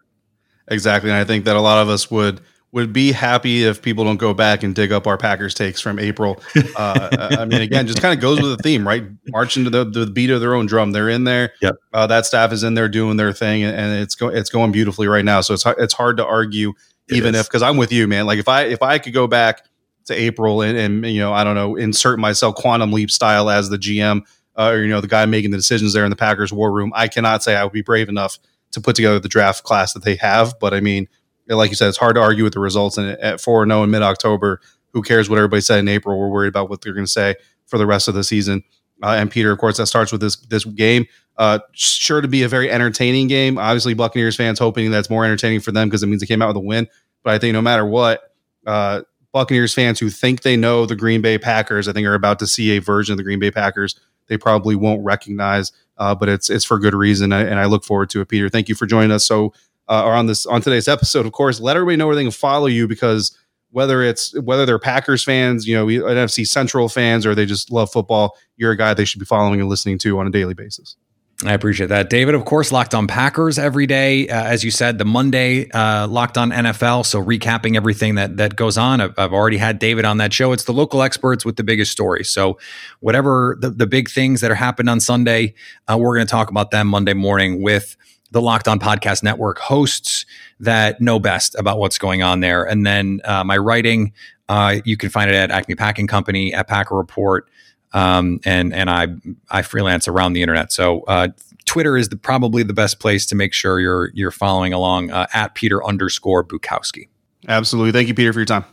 Exactly. 0.69 1.11
And 1.11 1.19
I 1.19 1.25
think 1.25 1.45
that 1.45 1.57
a 1.57 1.61
lot 1.61 1.79
of 1.79 1.89
us 1.89 2.11
would 2.11 2.41
would 2.71 2.93
be 2.93 3.13
happy 3.13 3.65
if 3.65 3.81
people 3.81 4.05
don't 4.05 4.19
go 4.19 4.35
back 4.35 4.63
and 4.63 4.75
dig 4.75 4.93
up 4.93 5.07
our 5.07 5.17
Packers 5.17 5.55
takes 5.55 5.81
from 5.81 5.99
April. 5.99 6.39
Uh, 6.77 7.09
I 7.39 7.45
mean, 7.47 7.63
again, 7.63 7.87
just 7.87 8.03
kind 8.03 8.13
of 8.13 8.21
goes 8.21 8.41
with 8.41 8.57
the 8.57 8.63
theme, 8.63 8.87
right? 8.87 9.05
Marching 9.29 9.65
to 9.65 9.71
the, 9.71 9.85
the 9.85 10.07
beat 10.07 10.31
of 10.31 10.41
their 10.41 10.55
own 10.55 10.67
drum. 10.67 10.93
They're 10.93 11.09
in 11.09 11.25
there. 11.25 11.55
Yep. 11.63 11.77
Uh, 11.93 12.07
that 12.09 12.27
staff 12.27 12.53
is 12.53 12.63
in 12.63 12.75
there 12.75 12.89
doing 12.89 13.17
their 13.17 13.33
thing, 13.33 13.65
and, 13.65 13.99
it's 13.99 14.15
going 14.15 14.37
it's 14.37 14.51
going 14.51 14.71
beautifully 14.71 15.09
right 15.09 15.25
now. 15.25 15.41
So 15.41 15.55
it's 15.55 15.65
it's 15.79 15.95
hard 15.95 16.19
to 16.19 16.27
argue, 16.27 16.75
it 17.09 17.17
even 17.17 17.35
is. 17.35 17.41
if 17.41 17.47
because 17.49 17.63
I'm 17.63 17.79
with 17.79 17.91
you, 17.91 18.07
man. 18.07 18.27
Like 18.27 18.39
if 18.39 18.49
I 18.49 18.65
if 18.65 18.83
I 18.83 18.99
could 18.99 19.15
go 19.15 19.27
back 19.27 19.65
to 20.09 20.15
April 20.15 20.63
and, 20.63 20.77
and 20.77 21.07
you 21.07 21.21
know 21.21 21.33
I 21.33 21.45
don't 21.45 21.55
know 21.55 21.77
insert 21.77 22.19
myself 22.19 22.57
quantum 22.57 22.93
leap 22.93 23.11
style 23.11 23.49
as 23.49 23.71
the 23.71 23.79
GM 23.79 24.23
uh, 24.57 24.71
or 24.71 24.83
you 24.83 24.89
know 24.89 25.01
the 25.01 25.09
guy 25.09 25.25
making 25.27 25.53
the 25.53 25.57
decisions 25.57 25.93
there 25.93 26.05
in 26.05 26.11
the 26.11 26.17
Packers 26.17 26.53
war 26.53 26.73
room. 26.73 26.93
I 26.95 27.09
cannot 27.09 27.43
say 27.43 27.57
I 27.57 27.65
would 27.65 27.73
be 27.73 27.83
brave 27.83 28.09
enough 28.09 28.39
to 28.73 28.81
put 28.81 28.97
together 28.97 29.19
the 29.19 29.29
draft 29.29 29.63
class 29.63 29.95
that 29.95 30.05
they 30.05 30.17
have, 30.17 30.55
but 30.61 30.75
I 30.75 30.81
mean, 30.81 31.09
like 31.49 31.71
you 31.71 31.77
said, 31.77 31.89
it's 31.89 31.97
hard 31.97 32.17
to 32.17 32.21
argue 32.21 32.45
with 32.45 32.53
the 32.53 32.61
results. 32.61 32.99
And 32.99 33.11
at 33.21 33.41
four 33.41 33.65
zero 33.65 33.81
oh 33.81 33.85
in 33.85 33.91
mid 33.91 34.03
October, 34.03 34.61
who 34.93 35.03
cares 35.03 35.31
what 35.31 35.37
everybody 35.37 35.63
said 35.63 35.79
in 35.79 35.89
April? 35.89 36.19
We're 36.19 36.29
worried 36.29 36.49
about 36.49 36.69
what 36.69 36.83
they're 36.83 36.93
going 36.93 37.07
to 37.07 37.11
say 37.11 37.37
for 37.67 37.79
the 37.79 37.87
rest 37.87 38.09
of 38.09 38.15
the 38.15 38.25
season. 38.25 38.63
Uh, 39.03 39.11
and 39.11 39.31
Peter, 39.31 39.53
of 39.53 39.59
course, 39.59 39.77
that 39.77 39.87
starts 39.87 40.11
with 40.11 40.21
this 40.21 40.37
this 40.37 40.65
game. 40.65 41.07
Uh, 41.37 41.61
sure 41.73 42.21
to 42.21 42.27
be 42.27 42.43
a 42.43 42.49
very 42.49 42.69
entertaining 42.69 43.29
game. 43.29 43.59
Obviously, 43.59 43.95
Buccaneers 43.95 44.35
fans 44.35 44.59
hoping 44.59 44.91
that's 44.91 45.09
more 45.09 45.25
entertaining 45.25 45.61
for 45.61 45.71
them 45.71 45.89
because 45.89 46.03
it 46.03 46.09
means 46.09 46.21
they 46.21 46.27
came 46.27 46.43
out 46.43 46.49
with 46.49 46.57
a 46.57 46.61
win. 46.61 46.89
But 47.23 47.35
I 47.35 47.39
think 47.39 47.53
no 47.53 47.63
matter 47.63 47.87
what, 47.87 48.33
uh, 48.67 49.03
Buccaneers 49.33 49.75
fans 49.75 49.99
who 50.01 50.09
think 50.11 50.43
they 50.43 50.57
know 50.57 50.87
the 50.87 50.97
Green 50.97 51.21
Bay 51.21 51.39
Packers, 51.39 51.89
I 51.89 51.93
think, 51.93 52.07
are 52.07 52.15
about 52.15 52.39
to 52.39 52.47
see 52.47 52.77
a 52.77 52.81
version 52.81 53.13
of 53.13 53.19
the 53.19 53.25
Green 53.25 53.39
Bay 53.39 53.51
Packers 53.51 53.99
they 54.29 54.37
probably 54.37 54.77
won't 54.77 55.05
recognize, 55.05 55.73
uh, 55.97 56.15
but 56.15 56.29
it's 56.29 56.49
it's 56.49 56.65
for 56.65 56.79
good 56.79 56.95
reason, 56.95 57.33
and 57.33 57.59
I 57.59 57.65
look 57.65 57.85
forward 57.85 58.11
to 58.11 58.21
it. 58.21 58.29
Peter, 58.29 58.49
thank 58.49 58.69
you 58.69 58.75
for 58.75 58.87
joining 58.87 59.11
us. 59.11 59.25
So, 59.25 59.53
uh, 59.89 60.05
on 60.05 60.27
this 60.27 60.47
on 60.47 60.61
today's 60.61 60.87
episode, 60.87 61.27
of 61.27 61.33
course, 61.33 61.61
let 61.61 61.77
everybody 61.77 61.97
know 61.97 62.07
where 62.07 62.17
they 62.17 62.23
can 62.23 62.31
follow 62.31 62.67
you 62.67 62.87
because 62.87 63.37
whether 63.71 64.03
it's 64.03 64.39
whether 64.41 64.65
they're 64.65 64.79
Packers 64.79 65.25
fans, 65.25 65.67
you 65.67 65.75
know, 65.75 65.87
NFC 65.87 66.47
Central 66.47 66.89
fans, 66.89 67.27
or 67.27 67.35
they 67.35 67.47
just 67.47 67.73
love 67.73 67.91
football, 67.91 68.37
you're 68.57 68.73
a 68.73 68.77
guy 68.77 68.95
they 68.95 69.05
should 69.05 69.21
be 69.21 69.27
following 69.27 69.61
and 69.61 69.69
listening 69.69 69.99
to 69.99 70.19
on 70.19 70.27
a 70.27 70.31
daily 70.31 70.55
basis. 70.55 70.97
I 71.45 71.53
appreciate 71.53 71.87
that. 71.87 72.11
David, 72.11 72.35
of 72.35 72.45
course, 72.45 72.73
Locked 72.73 72.97
on 72.97 73.07
Packers 73.07 73.61
every 73.61 73.87
day. 73.87 74.29
Uh, 74.29 74.43
as 74.43 74.65
you 74.65 74.73
said, 74.73 74.99
the 74.99 75.05
Monday 75.05 75.71
uh, 75.71 76.09
Locked 76.09 76.37
on 76.37 76.51
NFL. 76.51 77.07
So 77.07 77.23
recapping 77.23 77.77
everything 77.77 78.17
that 78.17 78.39
that 78.39 78.57
goes 78.57 78.77
on. 78.77 79.01
I've, 79.01 79.17
I've, 79.17 79.33
already 79.33 79.57
had 79.57 79.79
David 79.79 80.05
on 80.05 80.17
that 80.19 80.33
show. 80.33 80.51
It's 80.51 80.65
the 80.65 80.73
local 80.73 81.01
experts 81.01 81.45
with 81.45 81.55
the 81.55 81.63
biggest 81.63 81.93
stories. 81.93 82.29
So 82.29 82.59
whatever 82.99 83.57
the, 83.61 83.71
the 83.71 83.87
big 83.87 84.11
things 84.11 84.41
that 84.41 84.51
are 84.51 84.57
happened 84.57 84.91
on 84.91 84.99
Sunday, 84.99 85.55
uh, 85.87 85.97
we're 85.97 86.17
going 86.17 86.27
to 86.27 86.31
talk 86.31 86.51
about 86.51 86.73
them 86.73 86.89
Monday 86.89 87.15
morning 87.15 87.63
with 87.63 87.97
the 88.33 88.43
Locked 88.43 88.67
on 88.67 88.81
Podcast 88.81 89.23
Network 89.23 89.59
hosts 89.59 90.27
that 90.59 91.01
know 91.01 91.21
best 91.21 91.55
about 91.55 91.79
what's 91.79 91.99
going 91.99 92.21
on 92.21 92.41
there. 92.41 92.65
And 92.65 92.85
then 92.85 93.21
uh, 93.25 93.45
my 93.45 93.59
writing, 93.59 94.13
uh, 94.49 94.79
you 94.85 94.97
can 94.97 95.09
find 95.09 95.31
it 95.31 95.37
at 95.37 95.53
Acme 95.53 95.77
Packing 95.77 96.09
Company, 96.09 96.53
at 96.53 96.67
Packer 96.67 96.97
Report 96.97 97.49
um, 97.93 98.41
and 98.45 98.75
and 98.75 98.91
I 98.91 99.09
I 99.51 99.63
freelance 99.63 100.09
around 100.09 100.33
the 100.33 100.43
internet. 100.43 100.73
So 100.73 101.03
uh, 101.03 101.29
Twitter 101.65 101.97
is 101.97 102.09
the, 102.09 102.17
probably 102.17 102.63
the 102.63 102.75
best 102.75 102.99
place 102.99 103.27
to 103.27 103.35
make 103.35 103.53
sure 103.53 103.81
you're 103.81 104.11
you're 104.15 104.31
following 104.31 104.73
along 104.73 105.11
uh, 105.11 105.27
at 105.33 105.55
Peter 105.55 105.85
underscore 105.85 106.45
Bukowski. 106.45 107.09
Absolutely, 107.47 107.93
thank 107.93 108.09
you, 108.09 108.15
Peter, 108.15 108.33
for 108.33 108.41
your 108.41 108.47
time. 108.47 108.65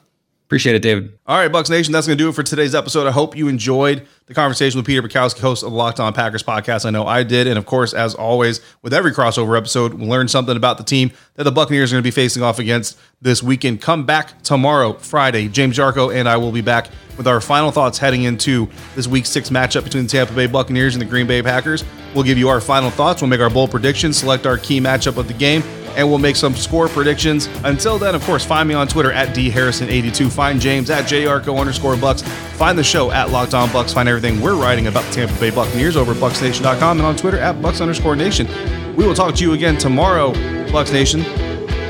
Appreciate 0.56 0.76
it, 0.78 0.84
David. 0.84 1.20
All 1.28 1.38
right, 1.38 1.52
Bucs 1.52 1.70
Nation, 1.70 1.92
that's 1.92 2.08
going 2.08 2.18
to 2.18 2.24
do 2.24 2.30
it 2.30 2.32
for 2.34 2.42
today's 2.42 2.74
episode. 2.74 3.08
I 3.08 3.12
hope 3.12 3.36
you 3.36 3.50
enjoyed 3.50 4.08
the 4.28 4.34
conversation 4.34 4.80
with 4.80 4.86
Peter 4.86 5.02
Bukowski, 5.02 5.42
host 5.42 5.64
of 5.64 5.72
the 5.72 5.76
Locked 5.76 6.00
On 6.00 6.14
Packers 6.14 6.44
podcast. 6.44 6.86
I 6.86 6.92
know 6.92 7.06
I 7.06 7.24
did. 7.24 7.46
And 7.46 7.58
of 7.58 7.66
course, 7.66 7.94
as 7.94 8.16
always, 8.16 8.62
with 8.82 8.94
every 8.94 9.12
crossover 9.12 9.58
episode, 9.58 9.96
we 9.96 10.06
learn 10.06 10.30
something 10.30 10.56
about 10.56 10.78
the 10.78 10.86
team 10.86 11.12
that 11.34 11.44
the 11.44 11.52
Buccaneers 11.52 11.92
are 11.92 11.96
going 11.96 12.04
to 12.04 12.08
be 12.08 12.12
facing 12.12 12.42
off 12.42 12.58
against 12.58 12.98
this 13.22 13.44
weekend. 13.44 13.82
Come 13.82 14.06
back 14.06 14.44
tomorrow, 14.44 14.94
Friday. 14.94 15.50
James 15.50 15.78
Yarcho 15.78 16.16
and 16.16 16.30
I 16.30 16.38
will 16.38 16.54
be 16.54 16.62
back 16.62 16.88
with 17.18 17.28
our 17.28 17.42
final 17.42 17.72
thoughts 17.72 17.98
heading 17.98 18.24
into 18.24 18.70
this 18.96 19.08
week 19.08 19.26
six 19.26 19.50
matchup 19.50 19.84
between 19.84 20.04
the 20.04 20.10
Tampa 20.10 20.32
Bay 20.32 20.48
Buccaneers 20.48 20.96
and 20.96 21.02
the 21.02 21.06
Green 21.06 21.28
Bay 21.28 21.42
Packers. 21.42 21.84
We'll 22.14 22.24
give 22.24 22.38
you 22.38 22.48
our 22.48 22.62
final 22.62 22.92
thoughts. 22.92 23.22
We'll 23.22 23.28
make 23.28 23.42
our 23.42 23.50
bold 23.50 23.72
predictions, 23.72 24.16
select 24.16 24.46
our 24.46 24.58
key 24.58 24.80
matchup 24.80 25.18
of 25.18 25.28
the 25.28 25.34
game 25.34 25.64
and 25.96 26.08
we'll 26.08 26.20
make 26.20 26.36
some 26.36 26.56
score 26.56 26.88
predictions. 26.88 27.48
Until 27.64 27.98
then, 27.98 28.16
of 28.16 28.24
course, 28.24 28.46
find 28.46 28.68
me 28.68 28.76
on 28.76 28.88
Twitter 28.88 29.12
at 29.12 29.36
dharrison82. 29.36 30.32
Find 30.32 30.60
James 30.60 30.90
at 30.90 31.06
yarcho 31.06 31.60
underscore 31.60 31.96
bucs. 31.96 32.24
Find 32.58 32.78
the 32.78 32.84
show 32.84 33.12
at 33.12 33.32
Locked 33.32 33.54
On 33.54 33.70
Bucs. 33.70 33.94
Find 33.94 34.08
everything 34.08 34.42
we're 34.42 34.56
writing 34.56 34.88
about 34.88 35.04
the 35.06 35.12
Tampa 35.14 35.40
Bay 35.40 35.50
Buccaneers 35.50 35.98
over 35.98 36.12
at 36.12 36.18
bucsnation.com 36.18 37.00
and 37.00 37.06
on 37.06 37.16
Twitter 37.16 37.40
at 37.40 37.56
bucs 37.58 37.82
underscore 37.82 38.16
nation. 38.16 38.48
We 38.96 39.06
will 39.06 39.16
talk 39.16 39.36
to 39.36 39.44
you 39.44 39.54
again 39.54 39.78
tomorrow, 39.78 40.32
Bucs 40.72 40.94
Nation. 40.94 41.22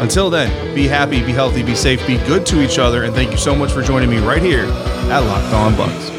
Until 0.01 0.29
then, 0.29 0.75
be 0.75 0.87
happy, 0.87 1.23
be 1.23 1.31
healthy, 1.31 1.63
be 1.63 1.75
safe, 1.75 2.05
be 2.05 2.17
good 2.25 2.45
to 2.47 2.61
each 2.61 2.79
other, 2.79 3.03
and 3.03 3.13
thank 3.13 3.31
you 3.31 3.37
so 3.37 3.55
much 3.55 3.71
for 3.71 3.81
joining 3.81 4.09
me 4.09 4.17
right 4.17 4.41
here 4.41 4.65
at 4.65 5.19
Locked 5.19 5.53
On 5.53 5.73
Bucs. 5.73 6.14